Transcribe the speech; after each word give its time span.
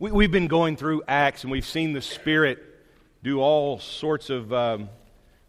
We, 0.00 0.24
have 0.24 0.32
been 0.32 0.48
going 0.48 0.78
through 0.78 1.02
Acts 1.06 1.42
and 1.42 1.52
we've 1.52 1.66
seen 1.66 1.92
the 1.92 2.00
Spirit 2.00 2.58
do 3.22 3.38
all 3.38 3.78
sorts 3.80 4.30
of 4.30 4.50
um, 4.50 4.88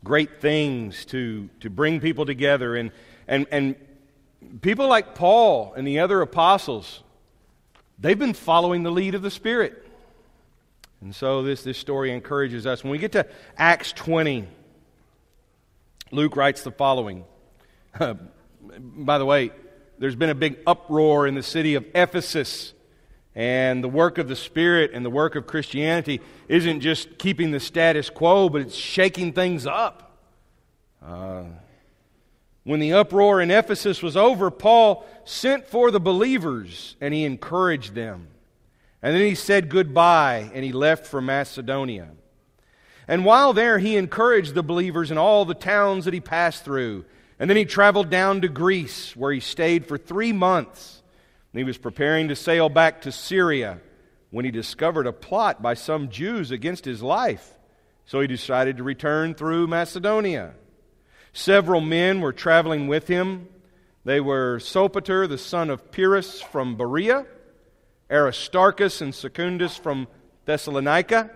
great 0.04 0.41
things 0.41 1.05
to, 1.05 1.49
to 1.61 1.70
bring 1.70 2.02
people 2.02 2.25
together. 2.25 2.75
And, 2.75 2.91
and, 3.29 3.48
and 3.49 3.75
people 4.59 4.89
like 4.89 5.16
Paul 5.16 5.73
and 5.77 5.88
the 5.88 5.99
other 5.99 6.21
apostles, 6.21 7.02
they've 7.98 8.20
been 8.20 8.34
following 8.34 8.84
the 8.84 8.91
lead 8.91 9.16
of 9.16 9.21
the 9.21 9.31
Spirit. 9.31 9.88
And 10.99 11.15
so 11.15 11.43
this, 11.43 11.63
this 11.63 11.77
story 11.77 12.11
encourages 12.11 12.68
us. 12.68 12.83
When 12.83 12.91
we 12.91 12.97
get 12.97 13.13
to 13.13 13.25
Acts 13.57 13.93
20, 13.93 14.49
Luke 16.11 16.36
writes 16.36 16.61
the 16.63 16.72
following. 16.72 17.23
by 17.97 19.17
the 19.17 19.25
way, 19.25 19.52
there's 19.97 20.17
been 20.17 20.30
a 20.30 20.36
big 20.36 20.59
uproar 20.67 21.25
in 21.25 21.36
the 21.36 21.44
city 21.44 21.75
of 21.75 21.86
Ephesus 21.95 22.73
and 23.35 23.84
the 23.84 23.90
work 23.90 24.17
of 24.17 24.27
the 24.27 24.35
Spirit 24.35 24.91
and 24.94 25.05
the 25.05 25.09
work 25.09 25.35
of 25.35 25.48
Christianity 25.48 26.22
isn't 26.48 26.81
just 26.81 27.17
keeping 27.17 27.52
the 27.52 27.59
status 27.59 28.09
quo, 28.09 28.49
but 28.49 28.62
it's 28.62 28.76
shaking 28.76 29.34
things 29.34 29.66
up. 29.66 30.17
Uh, 31.02 31.44
when 32.63 32.80
the 32.80 32.94
uproar 32.94 33.41
in 33.41 33.49
Ephesus 33.49 34.03
was 34.03 34.16
over, 34.16 34.52
Paul 34.52 35.05
sent 35.25 35.66
for 35.66 35.91
the 35.91 35.99
believers 35.99 36.95
and 37.02 37.13
he 37.13 37.23
encouraged 37.23 37.95
them. 37.95 38.27
And 39.02 39.16
then 39.16 39.23
he 39.23 39.36
said 39.36 39.70
goodbye 39.70 40.52
and 40.53 40.63
he 40.63 40.72
left 40.72 41.08
for 41.08 41.22
Macedonia. 41.22 42.09
And 43.08 43.25
while 43.25 43.53
there, 43.53 43.80
he 43.80 43.98
encouraged 43.98 44.53
the 44.53 44.61
believers 44.61 45.09
in 45.09 45.17
all 45.17 45.44
the 45.44 45.55
towns 45.55 46.05
that 46.05 46.13
he 46.13 46.20
passed 46.20 46.63
through. 46.63 47.05
And 47.39 47.50
then 47.50 47.58
he 47.58 47.66
traveled 47.66 48.11
down 48.11 48.42
to 48.42 48.48
Greece, 48.48 49.16
where 49.16 49.33
he 49.33 49.39
stayed 49.39 49.88
for 49.88 49.98
three 49.98 50.31
months. 50.31 51.00
He 51.53 51.63
was 51.63 51.77
preparing 51.77 52.30
to 52.30 52.35
sail 52.35 52.69
back 52.69 53.02
to 53.02 53.11
Syria 53.11 53.80
when 54.30 54.45
he 54.45 54.52
discovered 54.52 55.05
a 55.05 55.13
plot 55.13 55.61
by 55.61 55.73
some 55.73 56.09
Jews 56.09 56.52
against 56.52 56.85
his 56.85 57.03
life. 57.03 57.58
So 58.05 58.21
he 58.21 58.27
decided 58.27 58.77
to 58.77 58.83
return 58.83 59.35
through 59.35 59.67
Macedonia. 59.67 60.53
Several 61.33 61.81
men 61.81 62.21
were 62.21 62.33
traveling 62.33 62.88
with 62.88 63.08
him. 63.08 63.47
They 64.05 64.19
were 64.19 64.59
Sopater, 64.59 65.27
the 65.27 65.38
son 65.38 65.69
of 65.69 65.91
Pyrrhus 65.91 66.41
from 66.41 66.75
Berea, 66.75 67.25
Aristarchus 68.09 69.02
and 69.02 69.13
Secundus 69.13 69.77
from 69.77 70.08
Thessalonica, 70.45 71.30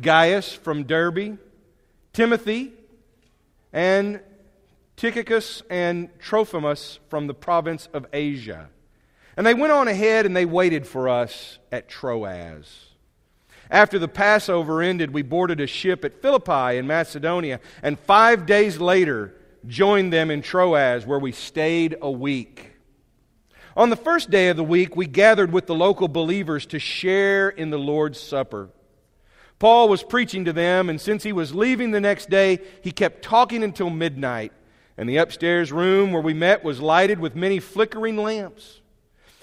Gaius 0.00 0.52
from 0.52 0.84
Derbe, 0.84 1.38
Timothy, 2.12 2.72
and 3.72 4.20
Tychicus 4.96 5.62
and 5.68 6.08
Trophimus 6.20 7.00
from 7.08 7.26
the 7.26 7.34
province 7.34 7.88
of 7.92 8.06
Asia. 8.12 8.68
And 9.36 9.46
they 9.46 9.54
went 9.54 9.72
on 9.72 9.88
ahead 9.88 10.26
and 10.26 10.36
they 10.36 10.44
waited 10.44 10.86
for 10.86 11.08
us 11.08 11.58
at 11.72 11.88
Troas. 11.88 12.86
After 13.70 13.98
the 13.98 14.08
Passover 14.08 14.82
ended, 14.82 15.12
we 15.12 15.22
boarded 15.22 15.60
a 15.60 15.66
ship 15.66 16.04
at 16.04 16.20
Philippi 16.20 16.76
in 16.76 16.86
Macedonia, 16.86 17.60
and 17.82 17.98
five 17.98 18.46
days 18.46 18.78
later 18.78 19.34
joined 19.66 20.12
them 20.12 20.30
in 20.30 20.42
Troas, 20.42 21.06
where 21.06 21.18
we 21.18 21.32
stayed 21.32 21.96
a 22.00 22.10
week. 22.10 22.72
On 23.76 23.90
the 23.90 23.96
first 23.96 24.30
day 24.30 24.48
of 24.48 24.56
the 24.56 24.62
week, 24.62 24.94
we 24.94 25.06
gathered 25.06 25.52
with 25.52 25.66
the 25.66 25.74
local 25.74 26.06
believers 26.06 26.66
to 26.66 26.78
share 26.78 27.48
in 27.48 27.70
the 27.70 27.78
Lord's 27.78 28.20
Supper. 28.20 28.68
Paul 29.58 29.88
was 29.88 30.02
preaching 30.02 30.44
to 30.44 30.52
them, 30.52 30.88
and 30.88 31.00
since 31.00 31.22
he 31.22 31.32
was 31.32 31.54
leaving 31.54 31.90
the 31.90 32.00
next 32.00 32.30
day, 32.30 32.60
he 32.82 32.92
kept 32.92 33.22
talking 33.22 33.64
until 33.64 33.90
midnight. 33.90 34.52
And 34.96 35.08
the 35.08 35.16
upstairs 35.16 35.72
room 35.72 36.12
where 36.12 36.22
we 36.22 36.34
met 36.34 36.62
was 36.62 36.80
lighted 36.80 37.18
with 37.18 37.34
many 37.34 37.58
flickering 37.58 38.16
lamps. 38.16 38.80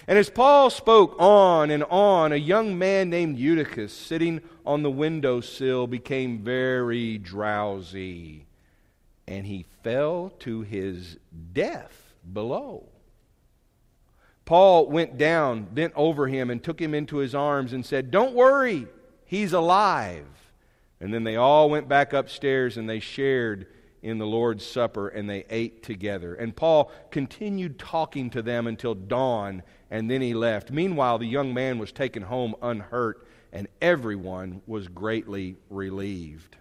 And 0.07 0.17
as 0.17 0.29
Paul 0.29 0.69
spoke 0.69 1.16
on 1.19 1.69
and 1.69 1.84
on, 1.84 2.31
a 2.31 2.38
young 2.38 2.78
man 2.78 3.09
named 3.09 3.38
Eutychus, 3.38 3.94
sitting 3.94 4.41
on 4.66 4.84
the 4.84 4.91
windowsill, 4.91 5.88
became 5.88 6.39
very 6.39 7.17
drowsy, 7.17 8.45
and 9.28 9.45
he 9.45 9.66
fell 9.84 10.34
to 10.39 10.62
his 10.62 11.17
death 11.53 12.13
below. 12.34 12.88
Paul 14.45 14.88
went 14.88 15.17
down, 15.17 15.63
bent 15.63 15.94
over 15.95 16.28
him, 16.28 16.50
and 16.50 16.62
took 16.62 16.81
him 16.81 16.94
into 16.94 17.18
his 17.18 17.35
arms 17.35 17.72
and 17.72 17.85
said, 17.85 18.12
Don't 18.12 18.35
worry, 18.35 18.88
he's 19.23 19.53
alive. 19.53 20.25
And 21.00 21.13
then 21.13 21.23
they 21.23 21.35
all 21.35 21.69
went 21.69 21.88
back 21.88 22.13
upstairs 22.13 22.78
and 22.78 22.89
they 22.89 23.00
shared 23.00 23.68
in 24.03 24.18
the 24.18 24.25
Lord's 24.25 24.66
Supper 24.66 25.07
and 25.07 25.29
they 25.29 25.45
ate 25.50 25.83
together. 25.83 26.35
And 26.35 26.56
Paul 26.56 26.91
continued 27.12 27.79
talking 27.79 28.29
to 28.31 28.41
them 28.41 28.68
until 28.68 28.94
dawn 28.94 29.63
and 29.91 30.09
then 30.09 30.22
he 30.22 30.34
left. 30.34 30.72
Meanwhile, 30.72 31.19
the 31.19 31.28
young 31.28 31.53
man 31.53 31.78
was 31.78 31.91
taken 31.91 32.24
home 32.24 32.56
unhurt 32.62 33.28
and 33.52 33.68
everyone 33.81 34.62
was 34.66 34.88
greatly 34.88 35.57
relieved. 35.69 36.56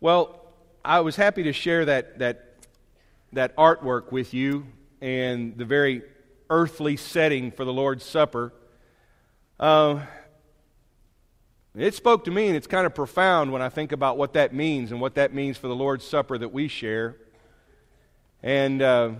Well, 0.00 0.52
I 0.84 1.00
was 1.00 1.14
happy 1.14 1.44
to 1.44 1.52
share 1.52 1.84
that, 1.84 2.18
that, 2.18 2.56
that 3.32 3.56
artwork 3.56 4.10
with 4.10 4.34
you 4.34 4.66
and 5.00 5.56
the 5.56 5.64
very 5.64 6.02
earthly 6.50 6.96
setting 6.96 7.52
for 7.52 7.64
the 7.64 7.72
Lord's 7.72 8.04
Supper. 8.04 8.52
Uh, 9.60 10.00
it 11.76 11.94
spoke 11.94 12.24
to 12.24 12.32
me, 12.32 12.48
and 12.48 12.56
it's 12.56 12.66
kind 12.66 12.86
of 12.86 12.94
profound 12.94 13.52
when 13.52 13.62
I 13.62 13.68
think 13.68 13.92
about 13.92 14.18
what 14.18 14.32
that 14.32 14.52
means 14.52 14.90
and 14.90 15.00
what 15.00 15.14
that 15.14 15.32
means 15.32 15.56
for 15.56 15.68
the 15.68 15.76
Lord's 15.76 16.04
Supper 16.04 16.36
that 16.36 16.52
we 16.52 16.66
share. 16.66 17.16
And 18.42 18.82
uh, 18.82 19.10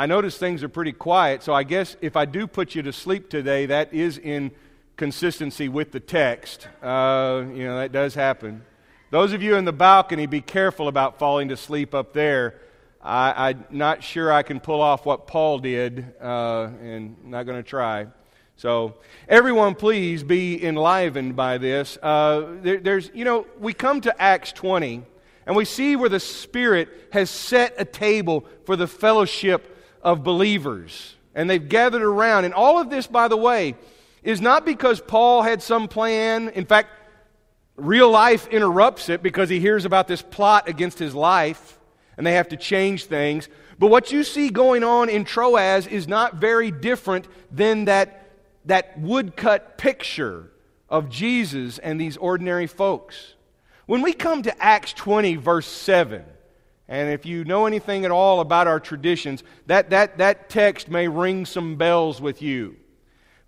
I 0.00 0.06
notice 0.06 0.38
things 0.38 0.62
are 0.62 0.68
pretty 0.70 0.92
quiet, 0.92 1.42
so 1.42 1.52
I 1.52 1.62
guess 1.62 1.94
if 2.00 2.16
I 2.16 2.24
do 2.24 2.46
put 2.46 2.74
you 2.74 2.80
to 2.84 2.90
sleep 2.90 3.28
today, 3.28 3.66
that 3.66 3.92
is 3.92 4.16
in 4.16 4.50
consistency 4.96 5.68
with 5.68 5.92
the 5.92 6.00
text. 6.00 6.68
Uh, 6.82 7.44
you 7.52 7.64
know, 7.64 7.76
that 7.76 7.92
does 7.92 8.14
happen. 8.14 8.64
Those 9.10 9.34
of 9.34 9.42
you 9.42 9.56
in 9.56 9.66
the 9.66 9.74
balcony, 9.74 10.24
be 10.24 10.40
careful 10.40 10.88
about 10.88 11.18
falling 11.18 11.50
to 11.50 11.56
sleep 11.58 11.94
up 11.94 12.14
there. 12.14 12.54
I, 13.02 13.50
am 13.50 13.66
not 13.68 14.02
sure 14.02 14.32
I 14.32 14.42
can 14.42 14.58
pull 14.58 14.80
off 14.80 15.04
what 15.04 15.26
Paul 15.26 15.58
did, 15.58 16.14
uh, 16.18 16.70
and 16.80 17.22
not 17.26 17.42
going 17.42 17.62
to 17.62 17.68
try. 17.68 18.06
So, 18.56 18.94
everyone, 19.28 19.74
please 19.74 20.22
be 20.22 20.64
enlivened 20.64 21.36
by 21.36 21.58
this. 21.58 21.98
Uh, 22.02 22.54
there, 22.62 22.78
there's, 22.78 23.10
you 23.12 23.26
know, 23.26 23.46
we 23.58 23.74
come 23.74 24.00
to 24.00 24.18
Acts 24.18 24.52
20, 24.52 25.02
and 25.44 25.54
we 25.54 25.66
see 25.66 25.94
where 25.94 26.08
the 26.08 26.20
Spirit 26.20 26.88
has 27.12 27.28
set 27.28 27.74
a 27.76 27.84
table 27.84 28.46
for 28.64 28.76
the 28.76 28.86
fellowship 28.86 29.69
of 30.02 30.24
believers. 30.24 31.14
And 31.34 31.48
they've 31.48 31.68
gathered 31.68 32.02
around. 32.02 32.44
And 32.44 32.54
all 32.54 32.80
of 32.80 32.90
this, 32.90 33.06
by 33.06 33.28
the 33.28 33.36
way, 33.36 33.74
is 34.22 34.40
not 34.40 34.64
because 34.64 35.00
Paul 35.00 35.42
had 35.42 35.62
some 35.62 35.88
plan. 35.88 36.48
In 36.50 36.66
fact, 36.66 36.88
real 37.76 38.10
life 38.10 38.46
interrupts 38.48 39.08
it 39.08 39.22
because 39.22 39.48
he 39.48 39.60
hears 39.60 39.84
about 39.84 40.08
this 40.08 40.22
plot 40.22 40.68
against 40.68 40.98
his 40.98 41.14
life 41.14 41.78
and 42.16 42.26
they 42.26 42.34
have 42.34 42.48
to 42.48 42.56
change 42.56 43.06
things. 43.06 43.48
But 43.78 43.86
what 43.86 44.12
you 44.12 44.24
see 44.24 44.50
going 44.50 44.84
on 44.84 45.08
in 45.08 45.24
Troas 45.24 45.86
is 45.86 46.06
not 46.06 46.34
very 46.34 46.70
different 46.70 47.26
than 47.50 47.86
that 47.86 48.20
that 48.66 48.98
woodcut 48.98 49.78
picture 49.78 50.50
of 50.88 51.08
Jesus 51.08 51.78
and 51.78 52.00
these 52.00 52.16
ordinary 52.16 52.66
folks. 52.66 53.34
When 53.86 54.02
we 54.02 54.12
come 54.12 54.42
to 54.42 54.62
Acts 54.62 54.92
20, 54.92 55.36
verse 55.36 55.66
7, 55.66 56.24
and 56.90 57.08
if 57.08 57.24
you 57.24 57.44
know 57.44 57.66
anything 57.66 58.04
at 58.04 58.10
all 58.10 58.40
about 58.40 58.66
our 58.66 58.80
traditions, 58.80 59.44
that, 59.66 59.90
that, 59.90 60.18
that 60.18 60.50
text 60.50 60.90
may 60.90 61.06
ring 61.06 61.46
some 61.46 61.76
bells 61.76 62.20
with 62.20 62.42
you. 62.42 62.74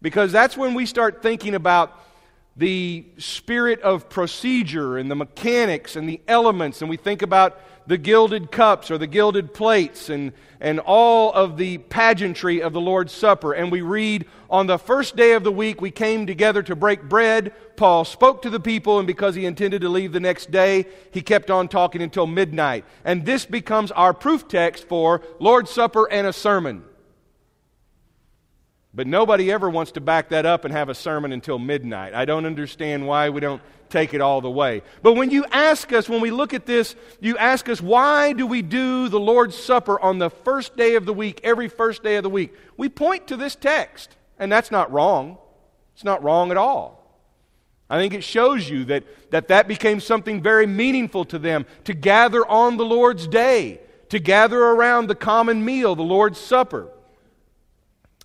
Because 0.00 0.30
that's 0.30 0.56
when 0.56 0.75
we 0.75 0.86
start 0.86 1.22
thinking 1.22 1.56
about 1.56 2.00
the 2.56 3.04
spirit 3.19 3.80
of 3.80 4.08
procedure 4.08 4.97
and 4.97 5.10
the 5.10 5.16
mechanics 5.16 5.97
and 5.97 6.09
the 6.09 6.21
elements, 6.28 6.83
and 6.83 6.89
we 6.89 6.97
think 6.97 7.22
about 7.22 7.60
the 7.87 7.99
gilded 7.99 8.51
cups 8.51 8.91
or 8.91 8.99
the 8.99 9.07
gilded 9.07 9.53
plates 9.55 10.09
and, 10.09 10.33
and 10.61 10.81
all 10.81 11.33
of 11.33 11.57
the 11.57 11.79
pageantry 11.79 12.63
of 12.63 12.73
the 12.73 12.81
Lord's 12.81 13.13
Supper. 13.13 13.53
And 13.53 13.73
we 13.73 13.81
read, 13.81 14.27
On 14.51 14.67
the 14.67 14.79
first 14.79 15.17
day 15.17 15.33
of 15.33 15.45
the 15.45 15.53
week, 15.53 15.81
we 15.81 15.91
came 15.91 16.27
together 16.27 16.63
to 16.65 16.77
break 16.77 17.03
bread. 17.03 17.53
Paul 17.77 18.05
spoke 18.05 18.43
to 18.43 18.51
the 18.51 18.61
people, 18.61 18.99
and 18.99 19.07
because 19.07 19.34
he 19.34 19.47
intended 19.47 19.81
to 19.83 19.89
leave 19.89 20.13
the 20.13 20.21
next 20.21 20.51
day, 20.51 20.87
he 21.11 21.23
kept 21.23 21.51
on 21.51 21.69
talking 21.69 22.03
until 22.03 22.27
midnight. 22.27 22.84
And 23.05 23.25
this 23.27 23.45
becomes 23.45 23.91
our 23.93 24.15
proof 24.15 24.49
text 24.49 24.87
for 24.89 25.23
Lord's 25.39 25.71
Supper 25.71 26.11
and 26.11 26.27
a 26.27 26.33
sermon. 26.33 26.84
But 28.94 29.06
nobody 29.06 29.50
ever 29.50 29.71
wants 29.71 29.92
to 29.92 30.00
back 30.00 30.28
that 30.30 30.44
up 30.44 30.65
and 30.65 30.74
have 30.74 30.91
a 30.91 30.94
sermon 30.94 31.33
until 31.33 31.59
midnight. 31.59 32.12
I 32.12 32.27
don't 32.27 32.44
understand 32.44 33.06
why 33.06 33.30
we 33.30 33.41
don't 33.41 33.62
take 33.89 34.12
it 34.12 34.21
all 34.21 34.41
the 34.41 34.50
way. 34.50 34.83
But 35.03 35.15
when 35.15 35.30
you 35.30 35.47
ask 35.50 35.92
us, 35.92 36.09
when 36.09 36.21
we 36.21 36.30
look 36.30 36.53
at 36.53 36.66
this, 36.66 36.94
you 37.21 37.39
ask 37.39 37.68
us, 37.68 37.80
why 37.80 38.33
do 38.33 38.47
we 38.47 38.60
do 38.60 39.09
the 39.09 39.21
Lord's 39.21 39.56
Supper 39.56 39.98
on 39.98 40.18
the 40.18 40.28
first 40.28 40.77
day 40.77 40.94
of 40.97 41.06
the 41.06 41.12
week, 41.15 41.41
every 41.42 41.68
first 41.68 42.03
day 42.03 42.16
of 42.16 42.22
the 42.22 42.30
week? 42.30 42.54
We 42.77 42.91
point 42.91 43.28
to 43.28 43.36
this 43.36 43.54
text, 43.54 44.15
and 44.39 44.53
that's 44.53 44.71
not 44.71 44.92
wrong. 44.92 45.38
It's 45.95 46.04
not 46.04 46.22
wrong 46.22 46.50
at 46.50 46.56
all. 46.56 46.98
I 47.88 47.98
think 47.98 48.15
it 48.15 48.24
shows 48.24 48.68
you 48.68 48.86
that 48.86 49.04
that, 49.30 49.48
that 49.48 49.68
became 49.68 50.00
something 50.00 50.42
very 50.42 50.66
meaningful 50.66 51.27
to 51.27 51.38
them 51.38 51.66
to 51.84 51.95
gather 51.95 52.47
on 52.47 52.77
the 52.77 52.84
Lord's 52.84 53.27
day, 53.27 53.80
to 54.10 54.18
gather 54.18 54.59
around 54.62 55.09
the 55.09 55.15
common 55.15 55.65
meal, 55.65 55.95
the 55.95 56.03
Lord's 56.03 56.38
Supper. 56.38 56.88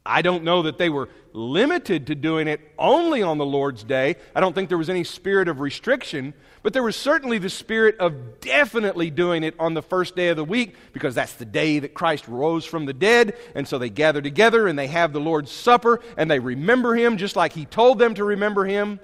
I 0.08 0.22
don't 0.22 0.44
know 0.44 0.64
that 0.64 0.78
they 0.78 0.90
were 0.90 1.10
limited 1.34 2.08
to 2.08 2.16
doing 2.16 2.48
it 2.48 2.62
only 2.80 3.22
on 3.22 3.38
the 3.38 3.46
Lord's 3.46 3.84
day. 3.84 4.16
I 4.34 4.40
don't 4.40 4.54
think 4.54 4.70
there 4.70 4.78
was 4.78 4.90
any 4.90 5.04
spirit 5.04 5.48
of 5.48 5.60
restriction, 5.60 6.34
but 6.64 6.74
there 6.74 6.82
was 6.82 6.96
certainly 6.96 7.38
the 7.38 7.50
spirit 7.50 7.98
of 8.00 8.40
definitely 8.40 9.12
doing 9.12 9.44
it 9.44 9.54
on 9.60 9.74
the 9.74 9.82
first 9.82 10.16
day 10.16 10.30
of 10.30 10.38
the 10.38 10.44
week 10.44 10.76
because 10.94 11.14
that's 11.14 11.34
the 11.34 11.46
day 11.46 11.80
that 11.80 11.94
Christ 11.94 12.28
rose 12.28 12.66
from 12.66 12.86
the 12.86 12.94
dead. 12.94 13.38
And 13.54 13.68
so 13.68 13.78
they 13.78 13.90
gather 13.90 14.22
together 14.22 14.68
and 14.68 14.80
they 14.80 14.88
have 14.88 15.14
the 15.14 15.20
Lord's 15.20 15.52
Supper 15.52 16.02
and 16.18 16.32
they 16.32 16.40
remember 16.40 16.96
Him 16.96 17.18
just 17.18 17.36
like 17.36 17.54
He 17.54 17.66
told 17.66 18.00
them 18.00 18.16
to 18.16 18.24
remember 18.24 18.66
Him. 18.66 19.00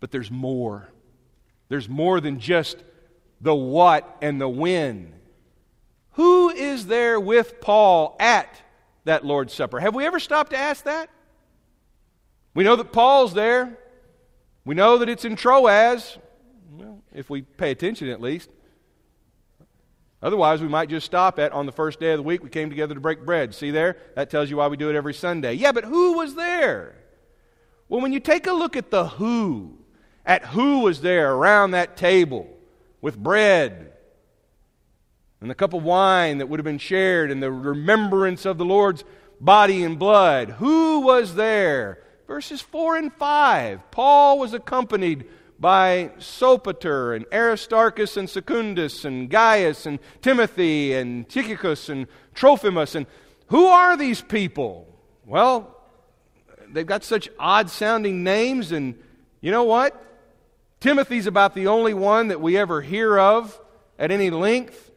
But 0.00 0.12
there's 0.12 0.30
more. 0.30 0.88
There's 1.68 1.88
more 1.88 2.20
than 2.20 2.38
just 2.38 2.82
the 3.40 3.54
what 3.54 4.16
and 4.22 4.40
the 4.40 4.48
when. 4.48 5.14
Who 6.12 6.50
is 6.50 6.86
there 6.86 7.18
with 7.18 7.60
Paul 7.60 8.16
at 8.18 8.62
that 9.08 9.24
Lord's 9.24 9.52
Supper? 9.52 9.80
Have 9.80 9.94
we 9.94 10.06
ever 10.06 10.20
stopped 10.20 10.50
to 10.50 10.56
ask 10.56 10.84
that? 10.84 11.10
We 12.54 12.64
know 12.64 12.76
that 12.76 12.92
Paul's 12.92 13.34
there. 13.34 13.76
We 14.64 14.74
know 14.74 14.98
that 14.98 15.08
it's 15.08 15.24
in 15.24 15.34
Troas, 15.34 16.18
well, 16.70 17.02
if 17.12 17.30
we 17.30 17.42
pay 17.42 17.70
attention 17.70 18.08
at 18.08 18.20
least. 18.20 18.50
Otherwise, 20.20 20.60
we 20.60 20.68
might 20.68 20.88
just 20.88 21.06
stop 21.06 21.38
at 21.38 21.52
on 21.52 21.64
the 21.64 21.72
first 21.72 22.00
day 22.00 22.12
of 22.12 22.18
the 22.18 22.22
week, 22.22 22.42
we 22.42 22.50
came 22.50 22.68
together 22.68 22.94
to 22.94 23.00
break 23.00 23.24
bread. 23.24 23.54
See 23.54 23.70
there? 23.70 23.96
That 24.14 24.30
tells 24.30 24.50
you 24.50 24.56
why 24.56 24.66
we 24.66 24.76
do 24.76 24.90
it 24.90 24.96
every 24.96 25.14
Sunday. 25.14 25.54
Yeah, 25.54 25.72
but 25.72 25.84
who 25.84 26.14
was 26.14 26.34
there? 26.34 26.96
Well, 27.88 28.00
when 28.00 28.12
you 28.12 28.20
take 28.20 28.46
a 28.46 28.52
look 28.52 28.76
at 28.76 28.90
the 28.90 29.06
who, 29.06 29.78
at 30.26 30.44
who 30.44 30.80
was 30.80 31.00
there 31.00 31.32
around 31.32 31.70
that 31.70 31.96
table 31.96 32.48
with 33.00 33.16
bread 33.16 33.92
and 35.40 35.50
the 35.50 35.54
cup 35.54 35.74
of 35.74 35.82
wine 35.82 36.38
that 36.38 36.48
would 36.48 36.58
have 36.58 36.64
been 36.64 36.78
shared 36.78 37.30
and 37.30 37.42
the 37.42 37.52
remembrance 37.52 38.44
of 38.44 38.58
the 38.58 38.64
Lord's 38.64 39.04
body 39.40 39.84
and 39.84 39.98
blood. 39.98 40.50
Who 40.58 41.00
was 41.00 41.34
there? 41.34 42.02
Verses 42.26 42.60
4 42.60 42.96
and 42.96 43.12
5. 43.12 43.90
Paul 43.90 44.38
was 44.38 44.52
accompanied 44.52 45.26
by 45.60 46.10
Sopater 46.18 47.16
and 47.16 47.24
Aristarchus 47.32 48.16
and 48.16 48.28
Secundus 48.28 49.04
and 49.04 49.28
Gaius 49.28 49.86
and 49.86 49.98
Timothy 50.22 50.94
and 50.94 51.28
Tychicus 51.28 51.88
and 51.88 52.06
Trophimus. 52.34 52.94
And 52.94 53.06
who 53.48 53.66
are 53.66 53.96
these 53.96 54.20
people? 54.20 54.86
Well, 55.24 55.76
they've 56.68 56.86
got 56.86 57.02
such 57.02 57.28
odd 57.38 57.70
sounding 57.70 58.22
names, 58.22 58.72
and 58.72 58.94
you 59.40 59.50
know 59.50 59.64
what? 59.64 60.04
Timothy's 60.80 61.26
about 61.26 61.54
the 61.54 61.66
only 61.66 61.94
one 61.94 62.28
that 62.28 62.40
we 62.40 62.56
ever 62.56 62.80
hear 62.80 63.18
of 63.18 63.58
at 63.98 64.10
any 64.10 64.30
length. 64.30 64.87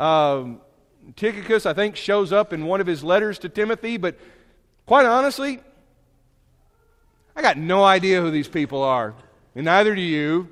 Um, 0.00 0.62
Tychicus, 1.14 1.66
I 1.66 1.74
think, 1.74 1.94
shows 1.94 2.32
up 2.32 2.54
in 2.54 2.64
one 2.64 2.80
of 2.80 2.86
his 2.86 3.04
letters 3.04 3.38
to 3.40 3.50
Timothy, 3.50 3.98
but 3.98 4.18
quite 4.86 5.04
honestly, 5.04 5.60
I 7.36 7.42
got 7.42 7.58
no 7.58 7.84
idea 7.84 8.22
who 8.22 8.30
these 8.30 8.48
people 8.48 8.82
are, 8.82 9.14
and 9.54 9.66
neither 9.66 9.94
do 9.94 10.00
you. 10.00 10.48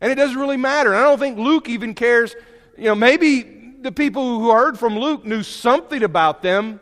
And 0.00 0.10
it 0.10 0.16
doesn't 0.16 0.36
really 0.36 0.56
matter. 0.56 0.94
I 0.96 1.02
don't 1.02 1.18
think 1.20 1.38
Luke 1.38 1.68
even 1.68 1.94
cares. 1.94 2.34
You 2.76 2.86
know, 2.86 2.96
maybe 2.96 3.76
the 3.80 3.92
people 3.92 4.40
who 4.40 4.50
heard 4.50 4.76
from 4.76 4.98
Luke 4.98 5.24
knew 5.24 5.44
something 5.44 6.02
about 6.02 6.42
them, 6.42 6.80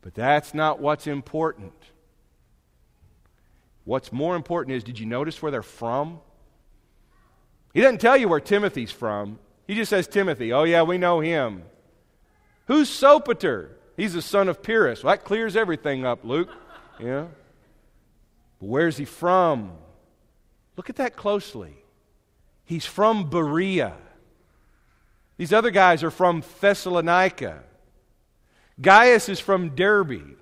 but 0.00 0.14
that's 0.14 0.54
not 0.54 0.80
what's 0.80 1.06
important. 1.06 1.74
What's 3.84 4.12
more 4.12 4.34
important 4.34 4.76
is 4.76 4.82
did 4.82 4.98
you 4.98 5.04
notice 5.04 5.42
where 5.42 5.52
they're 5.52 5.62
from? 5.62 6.20
He 7.74 7.82
doesn't 7.82 8.00
tell 8.00 8.16
you 8.16 8.28
where 8.28 8.40
Timothy's 8.40 8.90
from. 8.90 9.38
He 9.66 9.74
just 9.74 9.90
says 9.90 10.06
Timothy. 10.06 10.52
Oh, 10.52 10.64
yeah, 10.64 10.82
we 10.82 10.98
know 10.98 11.20
him. 11.20 11.64
Who's 12.66 12.88
Sopater? 12.88 13.70
He's 13.96 14.14
the 14.14 14.22
son 14.22 14.48
of 14.48 14.62
Pyrrhus. 14.62 15.02
Well, 15.04 15.14
that 15.14 15.24
clears 15.24 15.56
everything 15.56 16.04
up, 16.04 16.24
Luke. 16.24 16.50
Yeah. 16.98 17.26
But 18.60 18.66
where's 18.68 18.96
he 18.96 19.04
from? 19.04 19.72
Look 20.76 20.90
at 20.90 20.96
that 20.96 21.16
closely. 21.16 21.76
He's 22.64 22.86
from 22.86 23.30
Berea. 23.30 23.94
These 25.36 25.52
other 25.52 25.70
guys 25.70 26.02
are 26.02 26.10
from 26.10 26.42
Thessalonica. 26.60 27.62
Gaius 28.80 29.28
is 29.28 29.40
from 29.40 29.70
Derbe. 29.70 30.36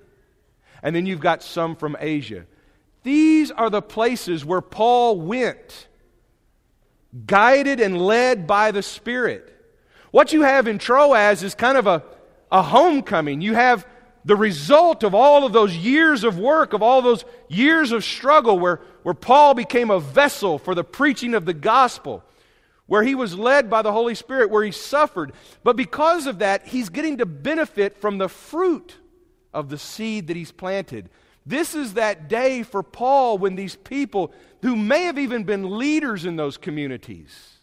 And 0.83 0.97
then 0.97 1.07
you've 1.07 1.21
got 1.21 1.43
some 1.43 1.77
from 1.77 1.97
Asia. 2.01 2.47
These 3.03 3.51
are 3.51 3.71
the 3.71 3.83
places 3.83 4.45
where 4.45 4.61
Paul 4.61 5.21
went 5.21 5.89
guided 7.27 7.81
and 7.81 8.01
led 8.01 8.47
by 8.47 8.71
the 8.71 8.83
Spirit. 8.83 9.49
What 10.11 10.33
you 10.33 10.43
have 10.43 10.67
in 10.67 10.79
Troas 10.79 11.43
is 11.43 11.55
kind 11.55 11.79
of 11.79 11.87
a, 11.87 12.03
a 12.51 12.63
homecoming. 12.63 13.41
You 13.41 13.55
have 13.55 13.87
the 14.25 14.37
result 14.37 15.03
of 15.03 15.15
all 15.15 15.45
of 15.45 15.53
those 15.53 15.77
years 15.77 16.23
of 16.25 16.39
work, 16.39 16.73
of 16.73 16.83
all 16.83 17.03
those 17.03 17.25
years 17.49 17.93
of 17.93 18.05
struggle, 18.05 18.59
where, 18.59 18.81
where 19.03 19.15
Paul 19.15 19.55
became 19.55 19.91
a 19.91 20.01
vessel 20.01 20.59
for 20.59 20.75
the 20.75 20.85
preaching 20.85 21.35
of 21.35 21.45
the 21.45 21.55
gospel, 21.55 22.23
where 22.87 23.03
he 23.03 23.15
was 23.15 23.37
led 23.37 23.69
by 23.69 23.83
the 23.83 23.93
Holy 23.93 24.15
Spirit, 24.15 24.51
where 24.51 24.65
he 24.65 24.71
suffered. 24.71 25.33
But 25.65 25.77
because 25.77 26.27
of 26.27 26.39
that, 26.39 26.67
he's 26.67 26.89
getting 26.89 27.19
to 27.19 27.27
benefit 27.27 27.97
from 27.97 28.19
the 28.19 28.29
fruit 28.29 28.97
of 29.53 29.69
the 29.69 29.79
seed 29.79 30.29
that 30.29 30.37
he's 30.37 30.53
planted. 30.53 31.09
This 31.45 31.75
is 31.75 31.95
that 31.95 32.29
day 32.29 32.63
for 32.63 32.83
Paul 32.83 33.39
when 33.39 33.57
these 33.57 33.75
people, 33.75 34.33
who 34.63 34.77
may 34.77 35.05
have 35.05 35.19
even 35.19 35.45
been 35.45 35.79
leaders 35.79 36.25
in 36.25 36.37
those 36.37 36.57
communities, 36.57 37.59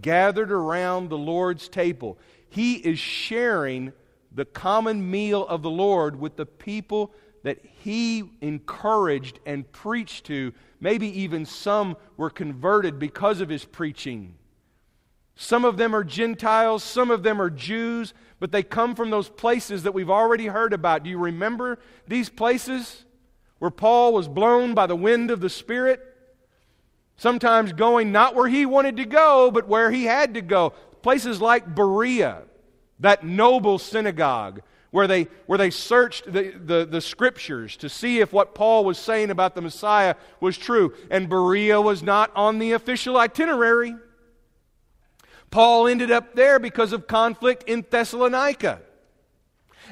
gathered 0.00 0.50
around 0.50 1.08
the 1.08 1.18
Lord's 1.18 1.68
table. 1.68 2.18
He 2.48 2.74
is 2.74 2.98
sharing 2.98 3.92
the 4.32 4.44
common 4.44 5.10
meal 5.10 5.46
of 5.46 5.62
the 5.62 5.70
Lord 5.70 6.18
with 6.18 6.36
the 6.36 6.46
people 6.46 7.12
that 7.42 7.58
he 7.82 8.24
encouraged 8.40 9.38
and 9.44 9.70
preached 9.70 10.26
to. 10.26 10.52
Maybe 10.80 11.08
even 11.20 11.44
some 11.44 11.96
were 12.16 12.30
converted 12.30 12.98
because 12.98 13.40
of 13.40 13.48
his 13.48 13.64
preaching. 13.64 14.34
Some 15.36 15.64
of 15.64 15.76
them 15.76 15.94
are 15.94 16.04
Gentiles, 16.04 16.84
some 16.84 17.10
of 17.10 17.24
them 17.24 17.40
are 17.40 17.50
Jews, 17.50 18.14
but 18.38 18.52
they 18.52 18.62
come 18.62 18.94
from 18.94 19.10
those 19.10 19.28
places 19.28 19.82
that 19.82 19.92
we've 19.92 20.10
already 20.10 20.46
heard 20.46 20.72
about. 20.72 21.02
Do 21.02 21.10
you 21.10 21.18
remember 21.18 21.78
these 22.06 22.28
places 22.28 23.03
where 23.64 23.70
Paul 23.70 24.12
was 24.12 24.28
blown 24.28 24.74
by 24.74 24.86
the 24.86 24.94
wind 24.94 25.30
of 25.30 25.40
the 25.40 25.48
Spirit? 25.48 25.98
Sometimes 27.16 27.72
going 27.72 28.12
not 28.12 28.34
where 28.34 28.46
he 28.46 28.66
wanted 28.66 28.98
to 28.98 29.06
go, 29.06 29.50
but 29.50 29.66
where 29.66 29.90
he 29.90 30.04
had 30.04 30.34
to 30.34 30.42
go. 30.42 30.74
Places 31.00 31.40
like 31.40 31.74
Berea, 31.74 32.42
that 33.00 33.24
noble 33.24 33.78
synagogue 33.78 34.60
where 34.90 35.06
they, 35.06 35.28
where 35.46 35.56
they 35.56 35.70
searched 35.70 36.30
the, 36.30 36.50
the, 36.62 36.84
the, 36.84 37.00
scriptures 37.00 37.78
to 37.78 37.88
see 37.88 38.20
if 38.20 38.34
what 38.34 38.54
Paul 38.54 38.84
was 38.84 38.98
saying 38.98 39.30
about 39.30 39.54
the 39.54 39.62
Messiah 39.62 40.16
was 40.40 40.58
true. 40.58 40.92
And 41.10 41.30
Berea 41.30 41.80
was 41.80 42.02
not 42.02 42.30
on 42.36 42.58
the 42.58 42.72
official 42.72 43.16
itinerary. 43.16 43.96
Paul 45.50 45.86
ended 45.86 46.10
up 46.10 46.34
there 46.34 46.58
because 46.58 46.92
of 46.92 47.06
conflict 47.06 47.64
in 47.66 47.82
Thessalonica. 47.88 48.82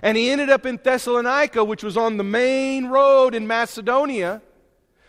And 0.00 0.16
he 0.16 0.30
ended 0.30 0.48
up 0.48 0.64
in 0.64 0.78
Thessalonica, 0.82 1.64
which 1.64 1.82
was 1.82 1.96
on 1.96 2.16
the 2.16 2.24
main 2.24 2.86
road 2.86 3.34
in 3.34 3.46
Macedonia, 3.46 4.40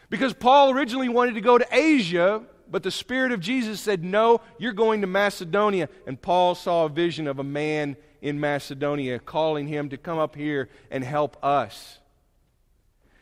because 0.09 0.33
Paul 0.33 0.71
originally 0.71 1.09
wanted 1.09 1.35
to 1.35 1.41
go 1.41 1.57
to 1.57 1.67
Asia, 1.71 2.43
but 2.69 2.83
the 2.83 2.91
Spirit 2.91 3.31
of 3.31 3.39
Jesus 3.39 3.79
said, 3.79 4.03
No, 4.03 4.41
you're 4.57 4.73
going 4.73 5.01
to 5.01 5.07
Macedonia. 5.07 5.89
And 6.05 6.21
Paul 6.21 6.55
saw 6.55 6.85
a 6.85 6.89
vision 6.89 7.27
of 7.27 7.39
a 7.39 7.43
man 7.43 7.95
in 8.21 8.39
Macedonia 8.39 9.19
calling 9.19 9.67
him 9.67 9.89
to 9.89 9.97
come 9.97 10.17
up 10.17 10.35
here 10.35 10.69
and 10.89 11.03
help 11.03 11.37
us. 11.43 11.99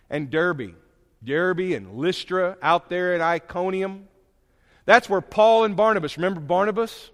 And 0.10 0.30
Derbe, 0.30 0.76
Derbe 1.24 1.74
and 1.74 1.98
Lystra 1.98 2.58
out 2.62 2.90
there 2.90 3.16
in 3.16 3.22
Iconium. 3.22 4.08
That's 4.86 5.10
where 5.10 5.22
Paul 5.22 5.64
and 5.64 5.76
Barnabas, 5.76 6.18
remember 6.18 6.40
Barnabas? 6.40 7.10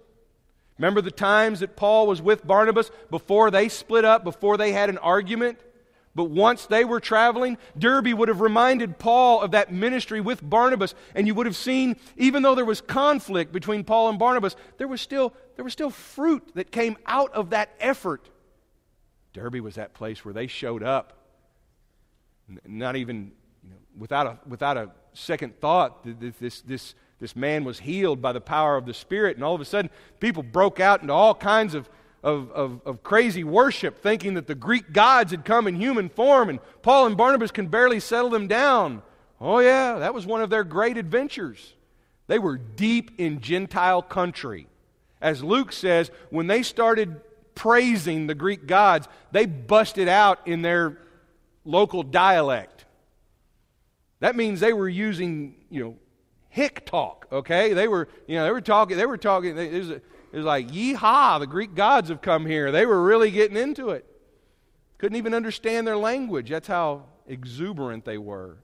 Remember 0.78 1.00
the 1.00 1.10
times 1.10 1.60
that 1.60 1.76
Paul 1.76 2.06
was 2.06 2.22
with 2.22 2.46
Barnabas 2.46 2.90
before 3.10 3.50
they 3.50 3.68
split 3.68 4.04
up, 4.04 4.22
before 4.22 4.56
they 4.56 4.72
had 4.72 4.88
an 4.88 4.98
argument? 4.98 5.58
But 6.14 6.30
once 6.30 6.66
they 6.66 6.84
were 6.84 7.00
traveling, 7.00 7.58
Derbe 7.78 8.12
would 8.12 8.28
have 8.28 8.40
reminded 8.40 8.98
Paul 8.98 9.40
of 9.40 9.52
that 9.52 9.72
ministry 9.72 10.20
with 10.20 10.40
Barnabas, 10.42 10.94
and 11.14 11.26
you 11.26 11.34
would 11.34 11.46
have 11.46 11.56
seen, 11.56 11.96
even 12.16 12.42
though 12.42 12.54
there 12.54 12.64
was 12.64 12.80
conflict 12.80 13.52
between 13.52 13.84
Paul 13.84 14.08
and 14.08 14.18
Barnabas, 14.18 14.56
there 14.78 14.88
was 14.88 15.00
still, 15.00 15.32
there 15.56 15.64
was 15.64 15.72
still 15.72 15.90
fruit 15.90 16.42
that 16.54 16.72
came 16.72 16.96
out 17.06 17.32
of 17.34 17.50
that 17.50 17.70
effort. 17.78 18.28
Derbe 19.32 19.60
was 19.60 19.76
that 19.76 19.94
place 19.94 20.24
where 20.24 20.34
they 20.34 20.46
showed 20.46 20.82
up, 20.82 21.12
not 22.66 22.96
even 22.96 23.32
you 23.62 23.70
know, 23.70 23.76
without, 23.96 24.26
a, 24.26 24.38
without 24.48 24.76
a 24.76 24.90
second 25.12 25.60
thought. 25.60 26.04
This, 26.40 26.62
this, 26.62 26.94
this 27.20 27.34
man 27.34 27.64
was 27.64 27.80
healed 27.80 28.22
by 28.22 28.32
the 28.32 28.40
power 28.40 28.76
of 28.76 28.86
the 28.86 28.94
Spirit, 28.94 29.36
and 29.36 29.44
all 29.44 29.54
of 29.54 29.60
a 29.60 29.64
sudden, 29.64 29.90
people 30.20 30.42
broke 30.42 30.78
out 30.78 31.02
into 31.02 31.12
all 31.12 31.34
kinds 31.34 31.74
of, 31.74 31.88
of, 32.22 32.50
of, 32.52 32.80
of, 32.84 33.02
crazy 33.02 33.42
worship, 33.42 33.98
thinking 33.98 34.34
that 34.34 34.46
the 34.46 34.54
Greek 34.54 34.92
gods 34.92 35.32
had 35.32 35.44
come 35.44 35.66
in 35.66 35.74
human 35.74 36.08
form, 36.08 36.48
and 36.48 36.60
Paul 36.82 37.06
and 37.06 37.16
Barnabas 37.16 37.50
can 37.50 37.66
barely 37.66 38.00
settle 38.00 38.30
them 38.30 38.46
down. 38.46 39.02
Oh, 39.40 39.58
yeah, 39.58 39.98
that 39.98 40.14
was 40.14 40.26
one 40.26 40.42
of 40.42 40.50
their 40.50 40.64
great 40.64 40.96
adventures. 40.96 41.74
They 42.28 42.38
were 42.38 42.56
deep 42.56 43.12
in 43.18 43.40
Gentile 43.40 44.02
country. 44.02 44.68
As 45.20 45.42
Luke 45.42 45.72
says, 45.72 46.10
when 46.30 46.46
they 46.46 46.62
started 46.62 47.20
praising 47.54 48.28
the 48.28 48.34
Greek 48.34 48.66
gods, 48.66 49.08
they 49.32 49.46
busted 49.46 50.08
out 50.08 50.46
in 50.46 50.62
their 50.62 50.98
local 51.64 52.04
dialect. 52.04 52.84
That 54.20 54.36
means 54.36 54.60
they 54.60 54.72
were 54.72 54.88
using, 54.88 55.56
you 55.70 55.82
know, 55.82 55.96
hick 56.48 56.86
talk, 56.86 57.26
okay? 57.30 57.72
They 57.72 57.88
were, 57.88 58.08
you 58.26 58.36
know, 58.36 58.44
they 58.44 58.50
were 58.50 58.60
talking, 58.60 58.96
they 58.96 59.06
were 59.06 59.18
talking, 59.18 59.56
it 59.56 59.72
was, 59.72 59.90
it 59.90 60.02
was 60.32 60.44
like, 60.44 60.68
yeehaw, 60.68 61.40
the 61.40 61.46
Greek 61.46 61.74
gods 61.74 62.08
have 62.08 62.20
come 62.20 62.46
here. 62.46 62.70
They 62.70 62.86
were 62.86 63.02
really 63.02 63.30
getting 63.30 63.56
into 63.56 63.90
it. 63.90 64.04
Couldn't 64.98 65.16
even 65.16 65.34
understand 65.34 65.86
their 65.86 65.96
language. 65.96 66.50
That's 66.50 66.68
how 66.68 67.04
exuberant 67.26 68.04
they 68.04 68.18
were. 68.18 68.56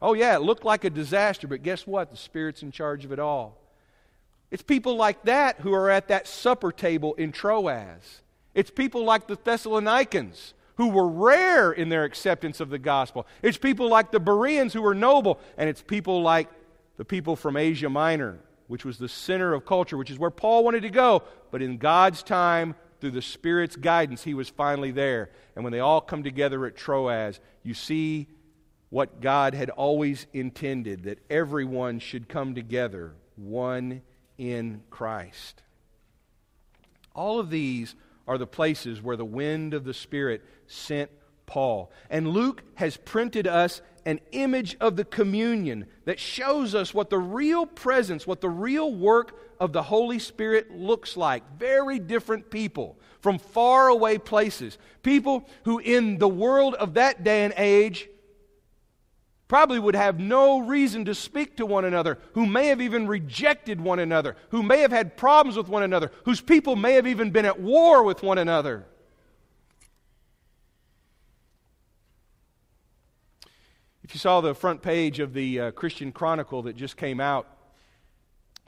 Oh, 0.00 0.14
yeah, 0.14 0.36
it 0.36 0.42
looked 0.42 0.64
like 0.64 0.84
a 0.84 0.90
disaster, 0.90 1.46
but 1.46 1.62
guess 1.62 1.86
what? 1.86 2.10
The 2.10 2.16
Spirit's 2.16 2.62
in 2.62 2.72
charge 2.72 3.04
of 3.04 3.12
it 3.12 3.18
all. 3.18 3.58
It's 4.50 4.62
people 4.62 4.96
like 4.96 5.22
that 5.24 5.60
who 5.60 5.72
are 5.72 5.88
at 5.88 6.08
that 6.08 6.26
supper 6.26 6.72
table 6.72 7.14
in 7.14 7.32
Troas. 7.32 8.20
It's 8.54 8.70
people 8.70 9.04
like 9.04 9.26
the 9.26 9.38
Thessalonians 9.42 10.54
who 10.76 10.88
were 10.88 11.08
rare 11.08 11.72
in 11.72 11.88
their 11.88 12.04
acceptance 12.04 12.60
of 12.60 12.68
the 12.68 12.78
gospel. 12.78 13.26
It's 13.42 13.56
people 13.56 13.88
like 13.88 14.10
the 14.10 14.20
Bereans 14.20 14.72
who 14.72 14.82
were 14.82 14.94
noble. 14.94 15.40
And 15.56 15.68
it's 15.68 15.82
people 15.82 16.22
like 16.22 16.48
the 16.96 17.04
people 17.04 17.36
from 17.36 17.56
Asia 17.56 17.88
Minor, 17.88 18.38
which 18.68 18.84
was 18.84 18.98
the 18.98 19.08
center 19.08 19.54
of 19.54 19.66
culture, 19.66 19.96
which 19.96 20.10
is 20.10 20.18
where 20.18 20.30
Paul 20.30 20.64
wanted 20.64 20.82
to 20.82 20.90
go. 20.90 21.22
But 21.50 21.62
in 21.62 21.78
God's 21.78 22.22
time, 22.22 22.74
through 23.00 23.10
the 23.10 23.22
Spirit's 23.22 23.76
guidance, 23.76 24.22
he 24.22 24.32
was 24.32 24.48
finally 24.48 24.92
there. 24.92 25.30
And 25.56 25.64
when 25.64 25.72
they 25.72 25.80
all 25.80 26.00
come 26.00 26.22
together 26.22 26.64
at 26.66 26.76
Troas, 26.76 27.40
you 27.64 27.74
see 27.74 28.28
what 28.90 29.20
God 29.20 29.54
had 29.54 29.70
always 29.70 30.26
intended 30.32 31.04
that 31.04 31.18
everyone 31.28 31.98
should 31.98 32.28
come 32.28 32.54
together, 32.54 33.14
one 33.36 34.02
in 34.38 34.82
Christ. 34.90 35.62
All 37.14 37.40
of 37.40 37.50
these 37.50 37.94
are 38.28 38.38
the 38.38 38.46
places 38.46 39.02
where 39.02 39.16
the 39.16 39.24
wind 39.24 39.74
of 39.74 39.84
the 39.84 39.94
Spirit 39.94 40.44
sent 40.66 41.10
Paul. 41.46 41.90
And 42.08 42.28
Luke 42.28 42.62
has 42.74 42.96
printed 42.96 43.46
us 43.46 43.82
an 44.04 44.20
image 44.32 44.76
of 44.80 44.96
the 44.96 45.04
communion 45.04 45.86
that 46.04 46.18
shows 46.18 46.74
us 46.74 46.92
what 46.92 47.10
the 47.10 47.18
real 47.18 47.66
presence, 47.66 48.26
what 48.26 48.40
the 48.40 48.50
real 48.50 48.92
work 48.92 49.38
of 49.60 49.72
the 49.72 49.82
Holy 49.82 50.18
Spirit 50.18 50.70
looks 50.70 51.16
like. 51.16 51.42
Very 51.58 51.98
different 51.98 52.50
people 52.50 52.98
from 53.20 53.38
far 53.38 53.88
away 53.88 54.18
places. 54.18 54.78
People 55.02 55.48
who, 55.64 55.78
in 55.78 56.18
the 56.18 56.28
world 56.28 56.74
of 56.74 56.94
that 56.94 57.22
day 57.22 57.44
and 57.44 57.54
age, 57.56 58.08
probably 59.46 59.78
would 59.78 59.94
have 59.94 60.18
no 60.18 60.60
reason 60.60 61.04
to 61.04 61.14
speak 61.14 61.58
to 61.58 61.66
one 61.66 61.84
another, 61.84 62.18
who 62.32 62.46
may 62.46 62.68
have 62.68 62.80
even 62.80 63.06
rejected 63.06 63.80
one 63.80 63.98
another, 63.98 64.34
who 64.48 64.62
may 64.62 64.78
have 64.78 64.90
had 64.90 65.16
problems 65.16 65.56
with 65.56 65.68
one 65.68 65.82
another, 65.82 66.10
whose 66.24 66.40
people 66.40 66.74
may 66.74 66.94
have 66.94 67.06
even 67.06 67.30
been 67.30 67.44
at 67.44 67.60
war 67.60 68.02
with 68.02 68.22
one 68.22 68.38
another. 68.38 68.86
If 74.12 74.16
you 74.16 74.20
saw 74.20 74.42
the 74.42 74.54
front 74.54 74.82
page 74.82 75.20
of 75.20 75.32
the 75.32 75.58
uh, 75.58 75.70
Christian 75.70 76.12
Chronicle 76.12 76.64
that 76.64 76.76
just 76.76 76.98
came 76.98 77.18
out, 77.18 77.46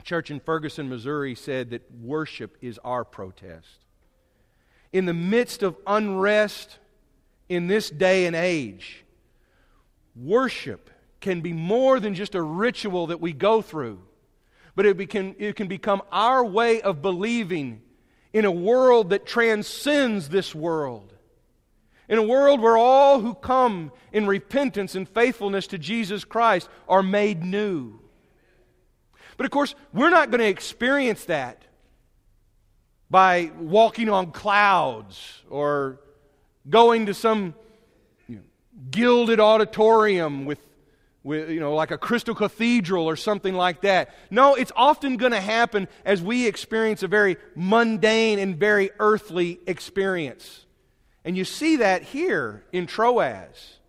church 0.03 0.31
in 0.31 0.39
Ferguson, 0.39 0.89
Missouri 0.89 1.35
said 1.35 1.69
that 1.69 1.83
worship 2.01 2.57
is 2.61 2.79
our 2.83 3.05
protest. 3.05 3.85
In 4.91 5.05
the 5.05 5.13
midst 5.13 5.61
of 5.61 5.77
unrest 5.85 6.79
in 7.47 7.67
this 7.67 7.91
day 7.91 8.25
and 8.25 8.35
age, 8.35 9.05
worship 10.15 10.89
can 11.21 11.41
be 11.41 11.53
more 11.53 11.99
than 11.99 12.15
just 12.15 12.33
a 12.33 12.41
ritual 12.41 13.05
that 13.05 13.21
we 13.21 13.31
go 13.31 13.61
through, 13.61 14.01
but 14.75 14.87
it, 14.87 15.11
can, 15.11 15.35
it 15.37 15.55
can 15.55 15.67
become 15.67 16.01
our 16.11 16.43
way 16.43 16.81
of 16.81 17.03
believing 17.03 17.83
in 18.33 18.45
a 18.45 18.51
world 18.51 19.11
that 19.11 19.27
transcends 19.27 20.29
this 20.29 20.55
world 20.55 21.14
in 22.07 22.17
a 22.17 22.23
world 22.23 22.61
where 22.61 22.77
all 22.77 23.19
who 23.19 23.33
come 23.33 23.91
in 24.11 24.27
repentance 24.27 24.95
and 24.95 25.07
faithfulness 25.09 25.67
to 25.67 25.77
Jesus 25.77 26.23
Christ 26.23 26.69
are 26.87 27.03
made 27.03 27.43
new. 27.43 27.99
But 29.37 29.45
of 29.45 29.51
course, 29.51 29.75
we're 29.93 30.09
not 30.09 30.31
going 30.31 30.39
to 30.39 30.47
experience 30.47 31.25
that 31.25 31.63
by 33.09 33.51
walking 33.59 34.09
on 34.09 34.31
clouds 34.31 35.43
or 35.49 35.99
going 36.69 37.07
to 37.07 37.13
some 37.13 37.53
you 38.27 38.37
know, 38.37 38.41
gilded 38.91 39.39
auditorium 39.39 40.45
with, 40.45 40.59
with, 41.23 41.49
you 41.49 41.59
know, 41.59 41.75
like 41.75 41.91
a 41.91 41.97
crystal 41.97 42.33
cathedral 42.33 43.05
or 43.05 43.15
something 43.15 43.53
like 43.53 43.81
that. 43.81 44.13
No, 44.31 44.55
it's 44.55 44.71
often 44.75 45.17
going 45.17 45.33
to 45.33 45.41
happen 45.41 45.87
as 46.03 46.21
we 46.21 46.47
experience 46.47 47.03
a 47.03 47.07
very 47.07 47.37
mundane 47.55 48.39
and 48.39 48.57
very 48.57 48.89
earthly 48.99 49.59
experience. 49.67 50.64
And 51.25 51.35
you 51.35 51.43
see 51.43 51.77
that 51.77 52.03
here 52.03 52.63
in 52.71 52.85
Troas. 52.85 53.79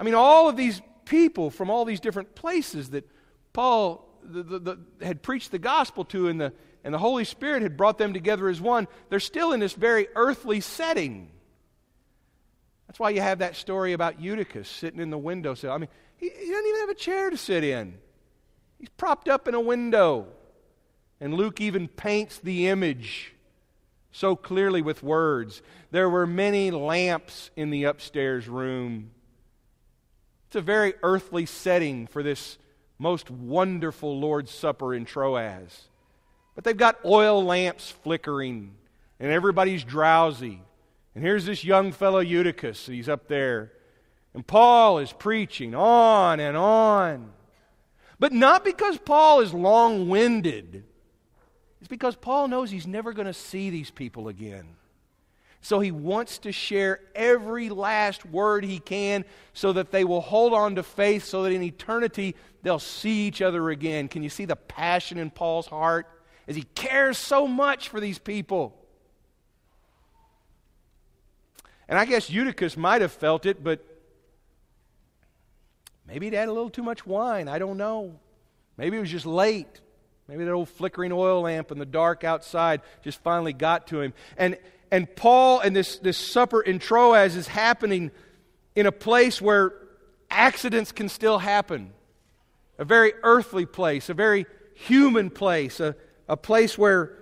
I 0.00 0.02
mean, 0.02 0.14
all 0.14 0.48
of 0.48 0.56
these 0.56 0.80
people 1.04 1.50
from 1.50 1.70
all 1.70 1.84
these 1.84 2.00
different 2.00 2.34
places 2.34 2.90
that 2.90 3.08
Paul 3.52 4.08
the, 4.22 4.42
the, 4.42 4.58
the, 4.58 4.78
had 5.04 5.22
preached 5.22 5.50
the 5.50 5.58
gospel 5.58 6.04
to 6.06 6.28
and 6.28 6.40
the, 6.40 6.52
and 6.84 6.92
the 6.92 6.98
Holy 6.98 7.24
Spirit 7.24 7.62
had 7.62 7.76
brought 7.76 7.98
them 7.98 8.12
together 8.12 8.48
as 8.48 8.60
one, 8.60 8.88
they're 9.08 9.20
still 9.20 9.52
in 9.52 9.60
this 9.60 9.74
very 9.74 10.08
earthly 10.14 10.60
setting. 10.60 11.30
That's 12.86 12.98
why 12.98 13.10
you 13.10 13.20
have 13.20 13.40
that 13.40 13.56
story 13.56 13.92
about 13.92 14.20
Eutychus 14.20 14.68
sitting 14.68 15.00
in 15.00 15.10
the 15.10 15.18
window. 15.18 15.54
So, 15.54 15.70
I 15.70 15.78
mean, 15.78 15.88
he, 16.16 16.28
he 16.28 16.50
doesn't 16.50 16.66
even 16.66 16.80
have 16.80 16.88
a 16.88 16.94
chair 16.94 17.30
to 17.30 17.36
sit 17.36 17.64
in. 17.64 17.98
He's 18.78 18.88
propped 18.90 19.28
up 19.28 19.48
in 19.48 19.54
a 19.54 19.60
window. 19.60 20.28
And 21.20 21.34
Luke 21.34 21.60
even 21.60 21.88
paints 21.88 22.38
the 22.38 22.68
image 22.68 23.34
so 24.12 24.36
clearly 24.36 24.82
with 24.82 25.02
words. 25.02 25.62
There 25.90 26.08
were 26.08 26.26
many 26.26 26.70
lamps 26.70 27.50
in 27.56 27.70
the 27.70 27.84
upstairs 27.84 28.48
room. 28.48 29.10
It's 30.46 30.56
a 30.56 30.60
very 30.60 30.94
earthly 31.02 31.46
setting 31.46 32.06
for 32.06 32.22
this 32.22 32.58
most 32.98 33.30
wonderful 33.30 34.18
Lord's 34.18 34.50
Supper 34.50 34.94
in 34.94 35.04
Troas. 35.04 35.88
But 36.54 36.64
they've 36.64 36.76
got 36.76 37.04
oil 37.04 37.44
lamps 37.44 37.90
flickering, 37.90 38.74
and 39.20 39.30
everybody's 39.30 39.84
drowsy. 39.84 40.60
And 41.14 41.22
here's 41.22 41.46
this 41.46 41.64
young 41.64 41.92
fellow 41.92 42.20
Eutychus, 42.20 42.86
he's 42.86 43.08
up 43.08 43.28
there. 43.28 43.72
And 44.34 44.46
Paul 44.46 44.98
is 44.98 45.12
preaching 45.12 45.74
on 45.74 46.40
and 46.40 46.56
on. 46.56 47.32
But 48.18 48.32
not 48.32 48.64
because 48.64 48.98
Paul 48.98 49.40
is 49.40 49.54
long 49.54 50.08
winded 50.08 50.84
it's 51.80 51.88
because 51.88 52.16
Paul 52.16 52.48
knows 52.48 52.70
he's 52.70 52.86
never 52.86 53.12
going 53.12 53.26
to 53.26 53.32
see 53.32 53.70
these 53.70 53.90
people 53.90 54.28
again. 54.28 54.76
So 55.60 55.80
he 55.80 55.90
wants 55.90 56.38
to 56.38 56.52
share 56.52 57.00
every 57.14 57.68
last 57.68 58.24
word 58.24 58.64
he 58.64 58.78
can 58.78 59.24
so 59.52 59.72
that 59.72 59.90
they 59.90 60.04
will 60.04 60.20
hold 60.20 60.54
on 60.54 60.76
to 60.76 60.82
faith, 60.82 61.24
so 61.24 61.42
that 61.42 61.52
in 61.52 61.62
eternity 61.62 62.36
they'll 62.62 62.78
see 62.78 63.26
each 63.26 63.42
other 63.42 63.70
again. 63.70 64.08
Can 64.08 64.22
you 64.22 64.28
see 64.28 64.44
the 64.44 64.56
passion 64.56 65.18
in 65.18 65.30
Paul's 65.30 65.66
heart 65.66 66.06
as 66.46 66.56
he 66.56 66.62
cares 66.74 67.18
so 67.18 67.46
much 67.46 67.88
for 67.88 68.00
these 68.00 68.18
people? 68.18 68.74
And 71.88 71.98
I 71.98 72.04
guess 72.04 72.30
Eutychus 72.30 72.76
might 72.76 73.02
have 73.02 73.12
felt 73.12 73.46
it, 73.46 73.64
but 73.64 73.84
maybe 76.06 76.26
he'd 76.26 76.34
had 76.34 76.48
a 76.48 76.52
little 76.52 76.70
too 76.70 76.82
much 76.82 77.06
wine. 77.06 77.48
I 77.48 77.58
don't 77.58 77.78
know. 77.78 78.18
Maybe 78.76 78.96
it 78.96 79.00
was 79.00 79.10
just 79.10 79.26
late. 79.26 79.80
Maybe 80.28 80.44
that 80.44 80.52
old 80.52 80.68
flickering 80.68 81.10
oil 81.10 81.40
lamp 81.42 81.72
in 81.72 81.78
the 81.78 81.86
dark 81.86 82.22
outside 82.22 82.82
just 83.02 83.22
finally 83.22 83.54
got 83.54 83.86
to 83.88 84.02
him. 84.02 84.12
And, 84.36 84.58
and 84.90 85.14
Paul 85.16 85.60
and 85.60 85.74
this, 85.74 85.98
this 85.98 86.18
supper 86.18 86.60
in 86.60 86.78
Troas 86.78 87.34
is 87.34 87.48
happening 87.48 88.10
in 88.76 88.84
a 88.84 88.92
place 88.92 89.40
where 89.40 89.72
accidents 90.30 90.92
can 90.92 91.08
still 91.08 91.38
happen. 91.38 91.92
A 92.78 92.84
very 92.84 93.14
earthly 93.22 93.64
place, 93.64 94.10
a 94.10 94.14
very 94.14 94.44
human 94.74 95.30
place, 95.30 95.80
a, 95.80 95.96
a 96.28 96.36
place 96.36 96.76
where 96.76 97.16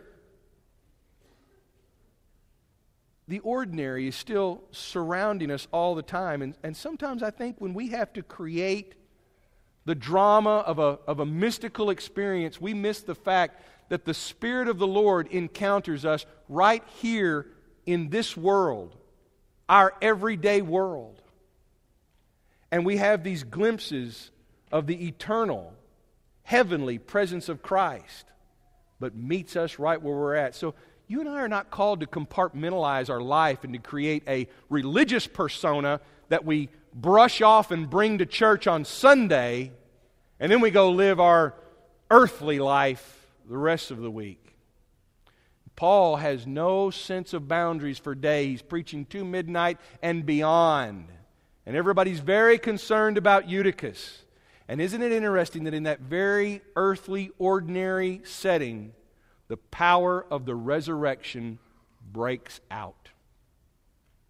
the 3.29 3.39
ordinary 3.41 4.09
is 4.09 4.17
still 4.17 4.65
surrounding 4.73 5.53
us 5.53 5.69
all 5.73 5.95
the 5.95 6.03
time. 6.03 6.43
And, 6.43 6.57
and 6.65 6.77
sometimes 6.77 7.23
I 7.23 7.31
think 7.31 7.57
when 7.61 7.73
we 7.73 7.89
have 7.89 8.13
to 8.15 8.23
create 8.23 8.95
the 9.87 9.95
drama 9.95 10.59
of 10.59 10.79
a, 10.79 10.99
of 11.07 11.21
a 11.21 11.27
mystical 11.27 11.91
experience, 11.91 12.61
we 12.61 12.75
miss 12.75 13.01
the 13.01 13.15
fact 13.15 13.63
that 13.89 14.05
the 14.05 14.13
Spirit 14.15 14.69
of 14.69 14.79
the 14.79 14.87
Lord 14.87 15.29
encounters 15.29 16.05
us 16.05 16.27
right 16.49 16.83
here 16.97 17.47
in 17.87 18.11
this 18.11 18.37
world, 18.37 18.95
our 19.69 19.95
everyday 20.03 20.61
world. 20.61 21.23
And 22.73 22.85
we 22.85 22.97
have 22.97 23.23
these 23.23 23.45
glimpses 23.45 24.31
of 24.73 24.89
the 24.89 25.07
eternal, 25.07 25.73
heavenly 26.43 26.99
presence 26.99 27.49
of 27.49 27.63
Christ, 27.63 28.27
but 28.99 29.15
meets 29.15 29.55
us 29.55 29.79
right 29.79 30.03
where 30.03 30.17
we're 30.17 30.35
at. 30.35 30.57
So, 30.57 30.75
you 31.09 31.21
and 31.21 31.29
I 31.29 31.35
are 31.35 31.49
not 31.49 31.71
called 31.71 32.01
to 32.01 32.07
compartmentalize 32.07 33.09
our 33.09 33.21
life 33.21 33.63
and 33.63 33.73
to 33.75 33.79
create 33.79 34.25
a 34.27 34.49
religious 34.69 35.29
persona 35.29 36.01
that 36.31 36.45
we 36.45 36.69
brush 36.97 37.43
off 37.43 37.71
and 37.71 37.89
bring 37.89 38.19
to 38.19 38.27
church 38.27 38.67
on 38.67 38.85
Sunday, 38.85 39.71
and 40.41 40.51
then 40.51 40.61
we 40.61 40.71
go 40.71 40.91
live 40.91 41.21
our 41.21 41.55
earthly 42.11 42.59
life 42.59 43.29
the 43.49 43.59
rest 43.59 43.91
of 43.91 43.99
the 43.99 44.11
week. 44.11 44.57
Paul 45.77 46.17
has 46.17 46.47
no 46.47 46.91
sense 46.91 47.35
of 47.35 47.49
boundaries 47.49 47.99
for 47.99 48.15
day. 48.15 48.47
He's 48.47 48.63
preaching 48.63 49.05
to 49.07 49.25
midnight 49.27 49.79
and 50.03 50.25
beyond. 50.25 51.09
And 51.67 51.77
everybody's 51.77 52.21
very 52.21 52.59
concerned 52.59 53.19
about 53.19 53.49
Eutychus. 53.49 54.25
And 54.69 54.81
isn't 54.81 55.03
it 55.03 55.13
interesting 55.13 55.65
that 55.65 55.75
in 55.75 55.83
that 55.83 56.01
very 56.01 56.63
earthly, 56.77 57.31
ordinary 57.39 58.23
setting, 58.25 58.95
the 59.49 59.59
power 59.59 60.25
of 60.31 60.47
the 60.47 60.55
resurrection 60.55 61.59
breaks 62.11 62.61
out? 62.71 63.11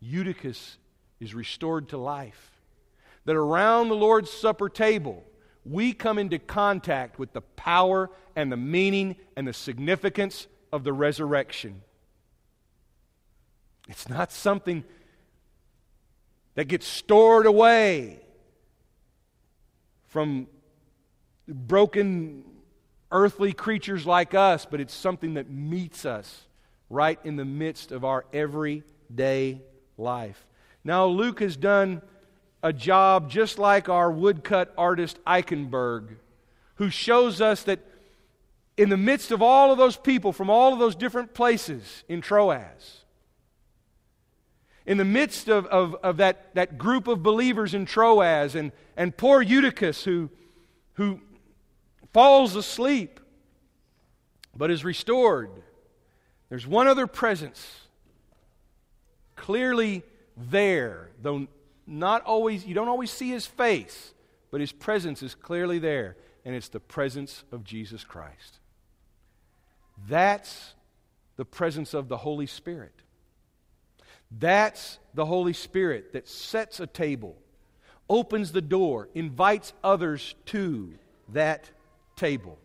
Eutychus 0.01 0.79
is 1.21 1.33
restored 1.33 1.91
to 1.91 1.97
life. 1.97 2.56
That 3.27 3.37
around 3.37 3.89
the 3.89 3.97
Lord's 3.97 4.31
Supper 4.31 4.69
table, 4.69 5.23
we 5.65 5.93
come 5.93 6.19
into 6.19 6.39
contact 6.39 7.19
with 7.19 7.33
the 7.33 7.43
power 7.43 8.11
and 8.35 8.51
the 8.51 8.57
meaning 8.57 9.17
and 9.37 9.47
the 9.47 9.53
significance 9.53 10.47
of 10.73 10.85
the 10.85 10.93
resurrection. 10.93 11.83
It's 13.89 14.09
not 14.09 14.33
something 14.33 14.85
that 16.55 16.65
gets 16.65 16.87
stored 16.87 17.47
away 17.47 18.21
from 20.07 20.47
broken 21.47 22.45
earthly 23.11 23.53
creatures 23.53 24.07
like 24.07 24.35
us, 24.35 24.67
but 24.67 24.81
it's 24.81 24.95
something 24.95 25.35
that 25.35 25.51
meets 25.51 26.05
us 26.05 26.47
right 26.91 27.19
in 27.25 27.37
the 27.37 27.45
midst 27.45 27.93
of 27.93 28.05
our 28.05 28.25
everyday 28.33 29.61
life. 29.99 30.47
Now, 30.85 31.07
Luke 31.07 31.41
has 31.41 31.57
done 31.57 32.03
a 32.67 32.73
job 32.73 33.31
just 33.31 33.61
like 33.61 33.89
our 33.89 34.11
woodcut 34.11 34.75
artist 34.77 35.21
Eichenberg, 35.25 36.17
who 36.75 36.91
shows 36.91 37.41
us 37.41 37.63
that 37.63 37.79
in 38.77 38.89
the 38.89 38.97
midst 38.97 39.31
of 39.31 39.41
all 39.41 39.71
of 39.71 39.79
those 39.79 39.97
people 39.97 40.33
from 40.33 40.51
all 40.51 40.73
of 40.73 40.81
those 40.81 40.97
different 40.97 41.33
places 41.33 42.03
in 42.09 42.21
Troas, 42.21 43.05
in 44.85 44.99
the 44.99 45.05
midst 45.05 45.49
of, 45.49 45.67
of, 45.67 45.95
of 46.03 46.17
that, 46.17 46.57
that 46.57 46.77
group 46.77 47.07
of 47.07 47.23
believers 47.23 47.73
in 47.73 47.87
Troas 47.87 48.57
and, 48.57 48.73
and 48.97 49.17
poor 49.17 49.41
Eutychus 49.41 50.03
who, 50.03 50.29
who 50.95 51.21
falls 52.13 52.57
asleep 52.57 53.21
but 54.57 54.73
is 54.73 54.85
restored, 54.85 55.51
there's 56.49 56.67
one 56.67 56.89
other 56.89 57.07
presence 57.07 57.83
clearly 59.37 60.03
there, 60.37 61.11
though 61.23 61.47
not 61.87 62.23
always, 62.25 62.67
you 62.67 62.75
don't 62.75 62.89
always 62.89 63.11
see 63.11 63.31
his 63.31 63.47
face, 63.47 64.13
but 64.51 64.61
his 64.61 64.73
presence 64.73 65.23
is 65.23 65.35
clearly 65.35 65.79
there, 65.79 66.17
and 66.45 66.55
it's 66.55 66.69
the 66.69 66.81
presence 66.81 67.45
of 67.53 67.65
Jesus 67.65 68.05
Christ. 68.05 68.59
That's 70.09 70.75
the 71.37 71.45
presence 71.45 71.95
of 71.95 72.09
the 72.09 72.17
Holy 72.17 72.47
Spirit. 72.47 72.93
That's 74.31 74.99
the 75.15 75.27
Holy 75.27 75.53
Spirit 75.53 76.13
that 76.13 76.29
sets 76.29 76.81
a 76.81 76.87
table, 76.87 77.37
opens 78.09 78.53
the 78.53 78.61
door, 78.61 79.09
invites 79.15 79.73
others 79.85 80.35
to 80.47 80.95
that 81.33 81.71
table. 82.17 82.59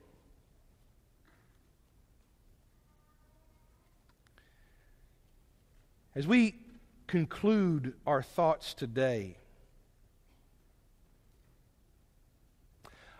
As 6.16 6.28
we 6.28 6.56
conclude 7.12 7.94
our 8.08 8.24
thoughts 8.24 8.74
today, 8.74 9.36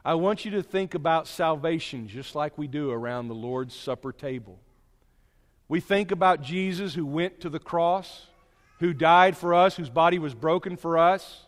I 0.06 0.14
want 0.14 0.46
you 0.46 0.52
to 0.52 0.64
think 0.64 0.96
about 0.96 1.28
salvation 1.28 2.08
just 2.08 2.34
like 2.34 2.58
we 2.58 2.68
do 2.68 2.90
around 2.90 3.28
the 3.28 3.36
Lord's 3.36 3.76
Supper 3.76 4.14
table. 4.14 4.58
We 5.68 5.82
think 5.82 6.12
about 6.12 6.42
Jesus 6.42 6.94
who 6.94 7.06
went 7.06 7.42
to 7.42 7.50
the 7.50 7.60
cross 7.60 8.28
who 8.80 8.94
died 8.94 9.36
for 9.36 9.54
us, 9.54 9.76
whose 9.76 9.90
body 9.90 10.20
was 10.20 10.34
broken 10.34 10.78
for 10.78 10.98
us. 10.98 11.46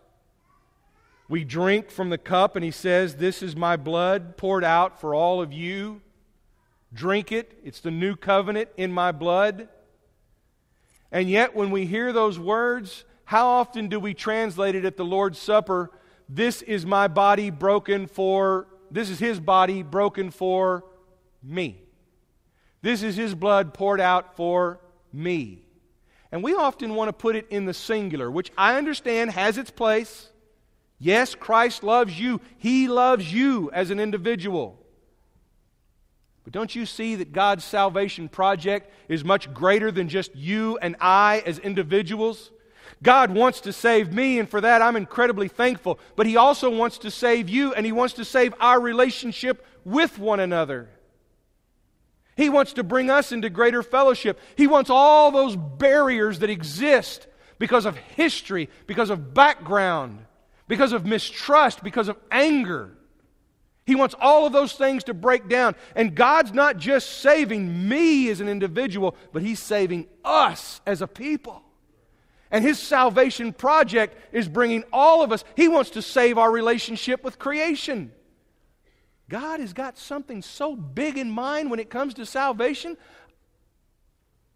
We 1.30 1.46
drink 1.46 1.92
from 1.92 2.10
the 2.10 2.18
cup, 2.18 2.58
and 2.58 2.66
he 2.66 2.72
says, 2.72 3.16
This 3.16 3.42
is 3.42 3.56
my 3.56 3.78
blood 3.78 4.36
poured 4.36 4.66
out 4.66 5.00
for 5.00 5.16
all 5.16 5.42
of 5.42 5.54
you. 5.54 6.02
Drink 6.94 7.32
it. 7.32 7.58
It's 7.64 7.80
the 7.80 7.90
new 7.90 8.18
covenant 8.18 8.68
in 8.76 8.92
my 8.92 9.14
blood. 9.14 9.70
And 11.14 11.30
yet, 11.30 11.56
when 11.56 11.70
we 11.70 11.86
hear 11.86 12.12
those 12.12 12.40
words, 12.40 13.06
how 13.24 13.48
often 13.48 13.88
do 13.88 14.00
we 14.00 14.16
translate 14.16 14.74
it 14.74 14.84
at 14.84 14.98
the 14.98 15.06
Lord's 15.06 15.38
Supper? 15.38 15.92
This 16.28 16.64
is 16.64 16.88
my 16.88 17.08
body 17.08 17.52
broken 17.52 18.08
for, 18.08 18.68
this 18.90 19.12
is 19.12 19.20
his 19.20 19.40
body 19.40 19.84
broken 19.84 20.32
for 20.32 20.84
me. 21.44 21.80
This 22.82 23.04
is 23.04 23.16
his 23.16 23.36
blood 23.36 23.76
poured 23.76 24.02
out 24.02 24.36
for 24.36 24.80
me. 25.14 25.64
And 26.32 26.44
we 26.44 26.56
often 26.56 26.96
want 26.96 27.10
to 27.10 27.14
put 27.14 27.36
it 27.36 27.48
in 27.52 27.66
the 27.66 27.76
singular, 27.76 28.32
which 28.32 28.52
I 28.58 28.76
understand 28.76 29.32
has 29.32 29.60
its 29.60 29.70
place. 29.70 30.32
Yes, 30.98 31.36
Christ 31.36 31.84
loves 31.84 32.20
you, 32.20 32.42
He 32.58 32.88
loves 32.88 33.32
you 33.32 33.70
as 33.72 33.92
an 33.92 34.00
individual. 34.00 34.83
But 36.44 36.54
don't 36.54 36.76
you 36.76 36.86
see 36.86 37.16
that 37.16 37.32
God's 37.32 37.64
salvation 37.64 38.28
project 38.28 38.92
is 39.08 39.24
much 39.24 39.54
greater 39.54 39.92
than 39.92 40.10
just 40.10 40.36
you 40.36 40.78
and 40.82 40.96
I 41.00 41.42
as 41.46 41.58
individuals? 41.60 42.52
God 43.02 43.32
wants 43.32 43.62
to 43.62 43.74
save 43.74 44.14
me, 44.14 44.40
and 44.40 44.50
for 44.50 44.62
that 44.62 44.82
I'm 44.82 44.96
incredibly 44.96 45.48
thankful. 45.48 46.00
But 46.16 46.26
He 46.26 46.38
also 46.38 46.70
wants 46.70 46.98
to 47.00 47.12
save 47.12 47.50
you, 47.50 47.74
and 47.74 47.86
He 47.86 47.92
wants 47.92 48.16
to 48.16 48.26
save 48.26 48.54
our 48.60 48.80
relationship 48.80 49.66
with 49.86 50.20
one 50.20 50.40
another. 50.40 50.90
He 52.36 52.50
wants 52.50 52.74
to 52.74 52.84
bring 52.84 53.10
us 53.10 53.32
into 53.32 53.50
greater 53.50 53.84
fellowship. 53.84 54.40
He 54.56 54.68
wants 54.68 54.90
all 54.90 55.32
those 55.32 55.56
barriers 55.56 56.40
that 56.40 56.50
exist 56.50 57.28
because 57.60 57.86
of 57.86 57.96
history, 57.96 58.70
because 58.88 59.10
of 59.10 59.34
background, 59.34 60.26
because 60.68 60.94
of 60.94 61.06
mistrust, 61.06 61.84
because 61.84 62.08
of 62.08 62.18
anger. 62.32 62.92
He 63.86 63.96
wants 63.96 64.16
all 64.20 64.46
of 64.46 64.54
those 64.54 64.74
things 64.74 65.04
to 65.06 65.14
break 65.14 65.50
down. 65.50 65.76
And 65.96 66.16
God's 66.16 66.54
not 66.54 66.78
just 66.78 67.20
saving 67.20 67.88
me 67.90 68.30
as 68.30 68.40
an 68.40 68.48
individual, 68.48 69.16
but 69.34 69.42
He's 69.42 69.60
saving 69.60 70.08
us 70.24 70.80
as 70.86 71.02
a 71.02 71.08
people. 71.08 71.62
And 72.50 72.64
His 72.64 72.80
salvation 72.80 73.52
project 73.52 74.18
is 74.32 74.48
bringing 74.48 74.84
all 74.94 75.22
of 75.22 75.32
us, 75.32 75.44
He 75.56 75.68
wants 75.68 75.92
to 75.92 76.02
save 76.02 76.38
our 76.38 76.52
relationship 76.52 77.24
with 77.24 77.40
creation. 77.40 78.12
God 79.30 79.60
has 79.60 79.74
got 79.74 79.98
something 79.98 80.42
so 80.42 80.76
big 80.76 81.18
in 81.18 81.30
mind 81.30 81.72
when 81.72 81.80
it 81.80 81.90
comes 81.90 82.14
to 82.16 82.26
salvation. 82.26 82.98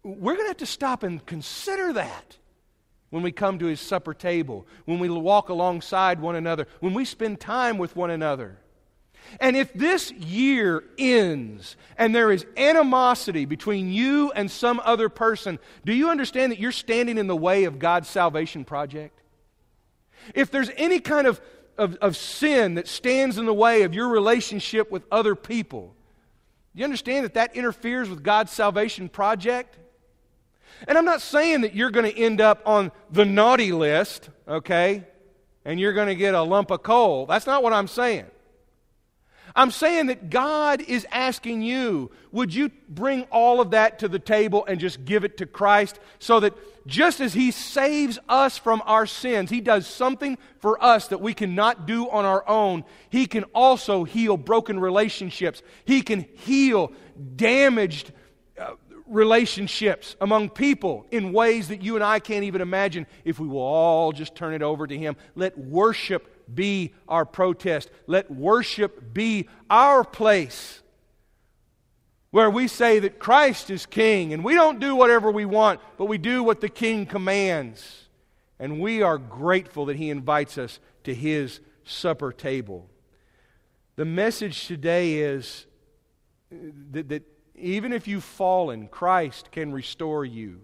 We're 0.04 0.34
going 0.34 0.44
to 0.44 0.50
have 0.50 0.58
to 0.58 0.66
stop 0.66 1.02
and 1.02 1.24
consider 1.26 1.92
that 1.94 2.38
when 3.10 3.22
we 3.22 3.32
come 3.32 3.58
to 3.58 3.66
his 3.66 3.80
supper 3.80 4.14
table, 4.14 4.66
when 4.84 4.98
we 4.98 5.08
walk 5.08 5.48
alongside 5.48 6.20
one 6.20 6.36
another, 6.36 6.66
when 6.80 6.94
we 6.94 7.04
spend 7.04 7.40
time 7.40 7.78
with 7.78 7.96
one 7.96 8.10
another. 8.10 8.58
And 9.40 9.56
if 9.56 9.72
this 9.72 10.10
year 10.12 10.84
ends 10.98 11.76
and 11.96 12.14
there 12.14 12.30
is 12.30 12.46
animosity 12.56 13.44
between 13.44 13.92
you 13.92 14.32
and 14.32 14.50
some 14.50 14.80
other 14.84 15.08
person, 15.08 15.58
do 15.84 15.92
you 15.92 16.10
understand 16.10 16.52
that 16.52 16.58
you're 16.58 16.72
standing 16.72 17.18
in 17.18 17.26
the 17.26 17.36
way 17.36 17.64
of 17.64 17.78
God's 17.78 18.08
salvation 18.08 18.64
project? 18.64 19.20
If 20.34 20.50
there's 20.50 20.70
any 20.76 21.00
kind 21.00 21.26
of 21.26 21.40
of, 21.78 21.94
of 21.96 22.16
sin 22.16 22.74
that 22.74 22.88
stands 22.88 23.38
in 23.38 23.46
the 23.46 23.54
way 23.54 23.82
of 23.82 23.94
your 23.94 24.08
relationship 24.08 24.90
with 24.90 25.04
other 25.10 25.34
people. 25.34 25.94
Do 26.74 26.80
you 26.80 26.84
understand 26.84 27.24
that 27.24 27.34
that 27.34 27.56
interferes 27.56 28.10
with 28.10 28.22
God's 28.22 28.52
salvation 28.52 29.08
project? 29.08 29.78
And 30.86 30.98
I'm 30.98 31.04
not 31.04 31.22
saying 31.22 31.62
that 31.62 31.74
you're 31.74 31.90
going 31.90 32.12
to 32.12 32.16
end 32.16 32.40
up 32.40 32.62
on 32.66 32.92
the 33.10 33.24
naughty 33.24 33.72
list, 33.72 34.28
okay, 34.46 35.04
and 35.64 35.80
you're 35.80 35.92
going 35.92 36.08
to 36.08 36.14
get 36.14 36.34
a 36.34 36.42
lump 36.42 36.70
of 36.70 36.82
coal. 36.82 37.26
That's 37.26 37.46
not 37.46 37.62
what 37.62 37.72
I'm 37.72 37.88
saying. 37.88 38.26
I'm 39.56 39.70
saying 39.70 40.06
that 40.06 40.30
God 40.30 40.80
is 40.80 41.06
asking 41.10 41.62
you, 41.62 42.10
would 42.32 42.54
you 42.54 42.70
bring 42.88 43.24
all 43.24 43.60
of 43.60 43.70
that 43.70 43.98
to 44.00 44.08
the 44.08 44.18
table 44.18 44.64
and 44.66 44.78
just 44.78 45.04
give 45.04 45.24
it 45.24 45.38
to 45.38 45.46
Christ 45.46 45.98
so 46.18 46.40
that 46.40 46.54
just 46.86 47.20
as 47.20 47.34
He 47.34 47.50
saves 47.50 48.18
us 48.28 48.58
from 48.58 48.82
our 48.86 49.06
sins, 49.06 49.50
He 49.50 49.60
does 49.60 49.86
something 49.86 50.38
for 50.60 50.82
us 50.82 51.08
that 51.08 51.20
we 51.20 51.34
cannot 51.34 51.86
do 51.86 52.08
on 52.10 52.24
our 52.24 52.46
own. 52.48 52.84
He 53.10 53.26
can 53.26 53.44
also 53.54 54.04
heal 54.04 54.36
broken 54.36 54.80
relationships, 54.80 55.62
He 55.84 56.02
can 56.02 56.26
heal 56.34 56.92
damaged 57.36 58.12
uh, 58.58 58.72
relationships 59.06 60.16
among 60.20 60.50
people 60.50 61.06
in 61.10 61.32
ways 61.32 61.68
that 61.68 61.82
you 61.82 61.94
and 61.94 62.04
I 62.04 62.20
can't 62.20 62.44
even 62.44 62.60
imagine 62.60 63.06
if 63.24 63.38
we 63.38 63.48
will 63.48 63.60
all 63.60 64.12
just 64.12 64.34
turn 64.34 64.54
it 64.54 64.62
over 64.62 64.86
to 64.86 64.96
Him. 64.96 65.16
Let 65.34 65.58
worship 65.58 66.37
be 66.54 66.94
our 67.08 67.24
protest. 67.24 67.90
Let 68.06 68.30
worship 68.30 69.12
be 69.12 69.48
our 69.68 70.04
place 70.04 70.82
where 72.30 72.50
we 72.50 72.68
say 72.68 72.98
that 72.98 73.18
Christ 73.18 73.70
is 73.70 73.86
King 73.86 74.32
and 74.32 74.44
we 74.44 74.54
don't 74.54 74.80
do 74.80 74.94
whatever 74.94 75.30
we 75.30 75.44
want, 75.44 75.80
but 75.96 76.06
we 76.06 76.18
do 76.18 76.42
what 76.42 76.60
the 76.60 76.68
King 76.68 77.06
commands. 77.06 78.08
And 78.58 78.80
we 78.80 79.02
are 79.02 79.18
grateful 79.18 79.86
that 79.86 79.96
He 79.96 80.10
invites 80.10 80.58
us 80.58 80.80
to 81.04 81.14
His 81.14 81.60
supper 81.84 82.32
table. 82.32 82.90
The 83.96 84.04
message 84.04 84.66
today 84.66 85.14
is 85.14 85.66
that, 86.92 87.08
that 87.08 87.22
even 87.54 87.92
if 87.92 88.06
you've 88.06 88.24
fallen, 88.24 88.88
Christ 88.88 89.50
can 89.50 89.72
restore 89.72 90.24
you. 90.24 90.60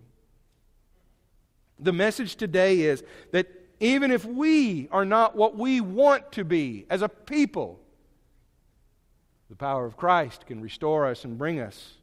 The 1.79 1.92
message 1.92 2.37
today 2.37 2.83
is 2.83 3.03
that 3.33 3.49
even 3.85 4.11
if 4.11 4.25
we 4.25 4.88
are 4.90 5.05
not 5.05 5.37
what 5.37 5.59
we 5.59 5.81
want 5.81 6.33
to 6.33 6.44
be 6.44 6.87
as 6.88 7.03
a 7.03 7.09
people, 7.09 7.79
the 9.51 9.57
power 9.57 9.85
of 9.85 9.94
Christ 9.94 10.47
can 10.47 10.62
restore 10.62 11.07
us 11.07 11.25
and 11.25 11.37
bring 11.37 11.61
us 11.61 11.99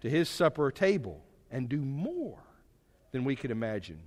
to 0.00 0.08
his 0.08 0.28
supper 0.28 0.70
table 0.70 1.20
and 1.50 1.68
do 1.68 1.78
more 1.78 2.38
than 3.10 3.24
we 3.24 3.34
could 3.34 3.50
imagine. 3.50 3.98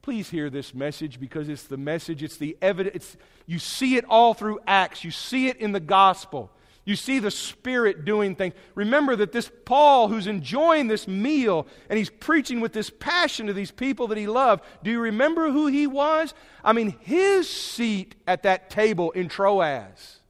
Please 0.00 0.30
hear 0.30 0.48
this 0.48 0.74
message 0.74 1.20
because 1.20 1.50
it's 1.50 1.64
the 1.64 1.76
message, 1.76 2.22
it's 2.22 2.38
the 2.38 2.56
evidence. 2.62 3.18
you 3.44 3.58
see 3.58 3.96
it 3.96 4.06
all 4.08 4.32
through 4.32 4.60
Acts, 4.66 5.04
you 5.04 5.10
see 5.10 5.48
it 5.48 5.58
in 5.58 5.72
the 5.72 5.80
gospel. 5.80 6.50
You 6.84 6.96
see 6.96 7.18
the 7.18 7.30
Spirit 7.30 8.04
doing 8.04 8.34
things. 8.34 8.54
Remember 8.74 9.14
that 9.14 9.32
this 9.32 9.50
Paul, 9.64 10.08
who's 10.08 10.26
enjoying 10.26 10.88
this 10.88 11.06
meal 11.06 11.66
and 11.88 11.98
he's 11.98 12.10
preaching 12.10 12.60
with 12.60 12.72
this 12.72 12.90
passion 12.90 13.46
to 13.46 13.52
these 13.52 13.70
people 13.70 14.08
that 14.08 14.18
he 14.18 14.26
loved, 14.26 14.64
do 14.82 14.90
you 14.90 15.00
remember 15.00 15.50
who 15.50 15.66
he 15.66 15.86
was? 15.86 16.34
I 16.64 16.72
mean, 16.72 16.96
his 17.00 17.48
seat 17.48 18.16
at 18.26 18.44
that 18.44 18.70
table 18.70 19.10
in 19.10 19.28
Troas 19.28 20.20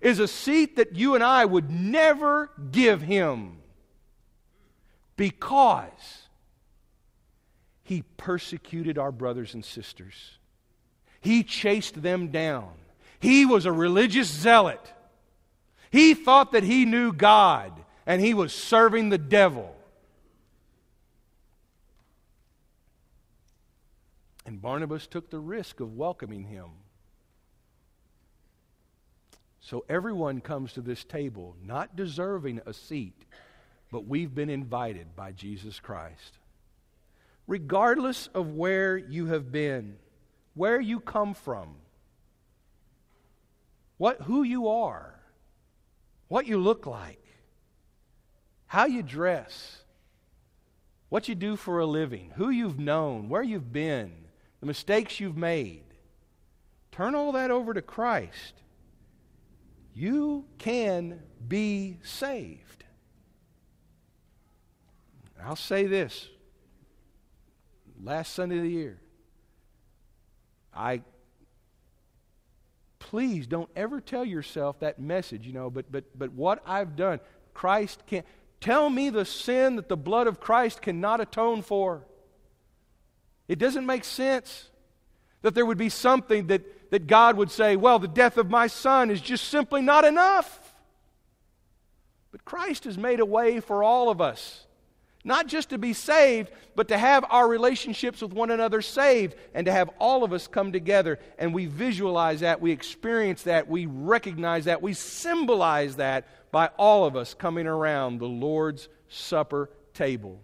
is 0.00 0.18
a 0.18 0.26
seat 0.26 0.76
that 0.76 0.96
you 0.96 1.14
and 1.14 1.22
I 1.22 1.44
would 1.44 1.70
never 1.70 2.50
give 2.72 3.02
him 3.02 3.58
because 5.16 6.22
he 7.84 8.02
persecuted 8.16 8.98
our 8.98 9.12
brothers 9.12 9.54
and 9.54 9.64
sisters. 9.64 10.38
He 11.20 11.44
chased 11.44 12.02
them 12.02 12.28
down. 12.28 12.72
He 13.20 13.46
was 13.46 13.66
a 13.66 13.72
religious 13.72 14.28
zealot. 14.28 14.80
He 15.92 16.14
thought 16.14 16.52
that 16.52 16.64
he 16.64 16.86
knew 16.86 17.12
God 17.12 17.70
and 18.06 18.20
he 18.20 18.32
was 18.32 18.54
serving 18.54 19.10
the 19.10 19.18
devil. 19.18 19.76
And 24.46 24.60
Barnabas 24.60 25.06
took 25.06 25.28
the 25.28 25.38
risk 25.38 25.80
of 25.80 25.94
welcoming 25.94 26.44
him. 26.44 26.70
So 29.60 29.84
everyone 29.86 30.40
comes 30.40 30.72
to 30.72 30.80
this 30.80 31.04
table 31.04 31.56
not 31.62 31.94
deserving 31.94 32.62
a 32.64 32.72
seat, 32.72 33.26
but 33.92 34.06
we've 34.06 34.34
been 34.34 34.50
invited 34.50 35.14
by 35.14 35.32
Jesus 35.32 35.78
Christ. 35.78 36.38
Regardless 37.46 38.28
of 38.28 38.54
where 38.54 38.96
you 38.96 39.26
have 39.26 39.52
been, 39.52 39.96
where 40.54 40.80
you 40.80 41.00
come 41.00 41.34
from, 41.34 41.74
what, 43.98 44.22
who 44.22 44.42
you 44.42 44.68
are, 44.68 45.21
what 46.32 46.46
you 46.46 46.56
look 46.56 46.86
like, 46.86 47.22
how 48.64 48.86
you 48.86 49.02
dress, 49.02 49.82
what 51.10 51.28
you 51.28 51.34
do 51.34 51.56
for 51.56 51.78
a 51.78 51.84
living, 51.84 52.32
who 52.36 52.48
you've 52.48 52.78
known, 52.78 53.28
where 53.28 53.42
you've 53.42 53.70
been, 53.70 54.10
the 54.60 54.64
mistakes 54.64 55.20
you've 55.20 55.36
made. 55.36 55.84
Turn 56.90 57.14
all 57.14 57.32
that 57.32 57.50
over 57.50 57.74
to 57.74 57.82
Christ 57.82 58.54
you 59.94 60.46
can 60.56 61.20
be 61.46 61.98
saved. 62.02 62.82
I'll 65.44 65.54
say 65.54 65.86
this 65.86 66.30
last 68.02 68.32
Sunday 68.32 68.56
of 68.56 68.62
the 68.62 68.70
year, 68.70 68.98
I 70.74 71.02
please 73.02 73.48
don't 73.48 73.68
ever 73.74 74.00
tell 74.00 74.24
yourself 74.24 74.78
that 74.78 75.00
message, 75.00 75.44
you 75.44 75.52
know, 75.52 75.70
but 75.70 75.90
but 75.90 76.04
but 76.16 76.32
what 76.32 76.62
I've 76.64 76.94
done, 76.94 77.18
Christ 77.52 78.02
can't 78.06 78.24
tell 78.60 78.88
me 78.88 79.10
the 79.10 79.24
sin 79.24 79.74
that 79.76 79.88
the 79.88 79.96
blood 79.96 80.28
of 80.28 80.38
Christ 80.38 80.80
cannot 80.80 81.20
atone 81.20 81.62
for. 81.62 82.04
It 83.48 83.58
doesn't 83.58 83.86
make 83.86 84.04
sense 84.04 84.70
that 85.42 85.54
there 85.54 85.66
would 85.66 85.78
be 85.78 85.88
something 85.88 86.46
that 86.46 86.90
that 86.92 87.08
God 87.08 87.36
would 87.36 87.50
say, 87.50 87.74
well, 87.74 87.98
the 87.98 88.06
death 88.06 88.36
of 88.36 88.48
my 88.48 88.68
son 88.68 89.10
is 89.10 89.20
just 89.20 89.48
simply 89.48 89.82
not 89.82 90.04
enough. 90.04 90.74
But 92.30 92.44
Christ 92.44 92.84
has 92.84 92.96
made 92.96 93.18
a 93.18 93.26
way 93.26 93.58
for 93.58 93.82
all 93.82 94.10
of 94.10 94.20
us, 94.20 94.64
not 95.24 95.46
just 95.46 95.70
to 95.70 95.78
be 95.78 95.92
saved, 95.92 96.50
but 96.74 96.88
to 96.88 96.98
have 96.98 97.24
our 97.30 97.46
relationships 97.46 98.22
with 98.22 98.32
one 98.32 98.50
another 98.50 98.82
saved 98.82 99.36
and 99.54 99.66
to 99.66 99.72
have 99.72 99.88
all 99.98 100.24
of 100.24 100.32
us 100.32 100.48
come 100.48 100.72
together. 100.72 101.18
And 101.38 101.54
we 101.54 101.66
visualize 101.66 102.40
that, 102.40 102.60
we 102.60 102.72
experience 102.72 103.42
that, 103.44 103.68
we 103.68 103.86
recognize 103.86 104.64
that, 104.64 104.82
we 104.82 104.94
symbolize 104.94 105.96
that 105.96 106.26
by 106.50 106.70
all 106.76 107.04
of 107.04 107.16
us 107.16 107.34
coming 107.34 107.66
around 107.66 108.18
the 108.18 108.28
Lord's 108.28 108.88
Supper 109.08 109.70
table. 109.94 110.40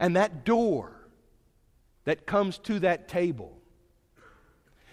And 0.00 0.16
that 0.16 0.44
door 0.44 0.92
that 2.04 2.26
comes 2.26 2.58
to 2.58 2.80
that 2.80 3.08
table 3.08 3.56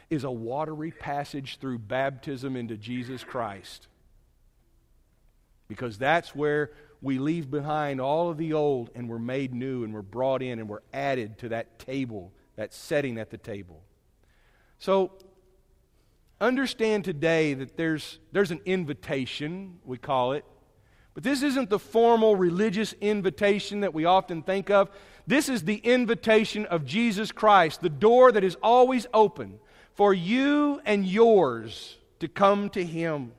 is 0.09 0.23
a 0.23 0.31
watery 0.31 0.91
passage 0.91 1.57
through 1.59 1.79
baptism 1.79 2.55
into 2.55 2.77
Jesus 2.77 3.23
Christ. 3.23 3.87
Because 5.67 5.97
that's 5.97 6.35
where 6.35 6.71
we 7.03 7.19
leave 7.19 7.51
behind 7.51 7.99
all 7.99 8.29
of 8.29 8.37
the 8.37 8.53
old 8.53 8.89
and 8.95 9.09
we're 9.09 9.19
made 9.19 9.53
new 9.53 9.83
and 9.83 9.93
we're 9.93 10.01
brought 10.01 10.41
in 10.41 10.57
and 10.57 10.69
we're 10.69 10.79
added 10.93 11.37
to 11.39 11.49
that 11.49 11.77
table, 11.77 12.31
that 12.55 12.73
setting 12.73 13.19
at 13.19 13.29
the 13.29 13.37
table. 13.37 13.83
So, 14.79 15.11
understand 16.39 17.03
today 17.03 17.53
that 17.55 17.75
there's, 17.75 18.19
there's 18.31 18.51
an 18.51 18.61
invitation, 18.65 19.79
we 19.83 19.97
call 19.97 20.31
it. 20.31 20.45
But 21.13 21.23
this 21.23 21.43
isn't 21.43 21.69
the 21.69 21.77
formal 21.77 22.37
religious 22.37 22.93
invitation 22.93 23.81
that 23.81 23.93
we 23.93 24.05
often 24.05 24.41
think 24.41 24.69
of. 24.69 24.89
This 25.27 25.49
is 25.49 25.63
the 25.63 25.75
invitation 25.75 26.65
of 26.67 26.85
Jesus 26.85 27.33
Christ, 27.33 27.81
the 27.81 27.89
door 27.89 28.31
that 28.31 28.45
is 28.45 28.57
always 28.63 29.07
open 29.13 29.59
for 29.93 30.13
you 30.13 30.81
and 30.85 31.05
yours 31.05 31.97
to 32.19 32.29
come 32.29 32.69
to 32.69 32.83
Him. 32.83 33.33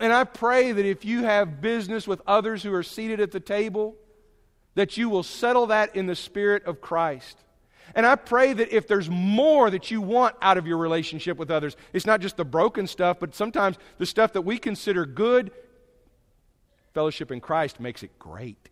And 0.00 0.12
I 0.12 0.24
pray 0.24 0.72
that 0.72 0.84
if 0.86 1.04
you 1.04 1.24
have 1.24 1.60
business 1.60 2.08
with 2.08 2.22
others 2.26 2.62
who 2.62 2.72
are 2.72 2.82
seated 2.82 3.20
at 3.20 3.32
the 3.32 3.40
table, 3.40 3.96
that 4.74 4.96
you 4.96 5.10
will 5.10 5.22
settle 5.22 5.66
that 5.66 5.94
in 5.94 6.06
the 6.06 6.16
Spirit 6.16 6.64
of 6.64 6.80
Christ. 6.80 7.38
And 7.94 8.06
I 8.06 8.14
pray 8.14 8.52
that 8.52 8.74
if 8.74 8.88
there's 8.88 9.10
more 9.10 9.68
that 9.68 9.90
you 9.90 10.00
want 10.00 10.36
out 10.40 10.56
of 10.56 10.66
your 10.66 10.78
relationship 10.78 11.36
with 11.36 11.50
others, 11.50 11.76
it's 11.92 12.06
not 12.06 12.20
just 12.20 12.36
the 12.36 12.44
broken 12.44 12.86
stuff, 12.86 13.18
but 13.20 13.34
sometimes 13.34 13.76
the 13.98 14.06
stuff 14.06 14.32
that 14.32 14.42
we 14.42 14.58
consider 14.58 15.04
good, 15.04 15.50
fellowship 16.94 17.30
in 17.30 17.40
Christ 17.40 17.78
makes 17.78 18.02
it 18.02 18.18
great. 18.18 18.70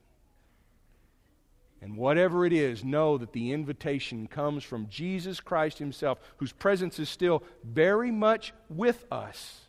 And 1.83 1.97
whatever 1.97 2.47
it 2.47 2.53
is, 2.53 2.85
know 2.85 3.19
that 3.19 3.33
the 3.33 3.53
invitation 3.53 4.29
comes 4.29 4.65
from 4.65 4.89
Jesus 4.89 5.41
Christ 5.41 5.79
Himself, 5.79 6.19
whose 6.39 6.53
presence 6.53 6.99
is 6.99 7.09
still 7.09 7.43
very 7.63 8.11
much 8.11 8.53
with 8.69 9.05
us. 9.13 9.68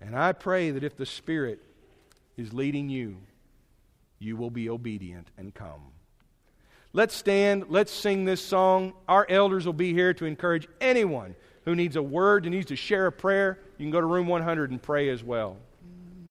And 0.00 0.16
I 0.16 0.32
pray 0.32 0.70
that 0.70 0.84
if 0.84 0.96
the 0.96 1.06
Spirit 1.06 1.60
is 2.36 2.52
leading 2.52 2.88
you, 2.88 3.16
you 4.18 4.36
will 4.36 4.50
be 4.50 4.68
obedient 4.68 5.28
and 5.36 5.54
come. 5.54 5.92
Let's 6.92 7.14
stand, 7.14 7.66
let's 7.68 7.92
sing 7.92 8.24
this 8.24 8.42
song. 8.42 8.94
Our 9.08 9.26
elders 9.28 9.64
will 9.64 9.72
be 9.72 9.92
here 9.92 10.12
to 10.14 10.24
encourage 10.24 10.66
anyone 10.80 11.36
who 11.64 11.74
needs 11.76 11.96
a 11.96 12.02
word, 12.02 12.44
who 12.44 12.50
needs 12.50 12.66
to 12.66 12.76
share 12.76 13.06
a 13.06 13.12
prayer. 13.12 13.58
You 13.78 13.84
can 13.84 13.92
go 13.92 14.00
to 14.00 14.06
room 14.06 14.26
100 14.26 14.70
and 14.70 14.82
pray 14.82 15.08
as 15.10 15.22
well. 15.22 15.56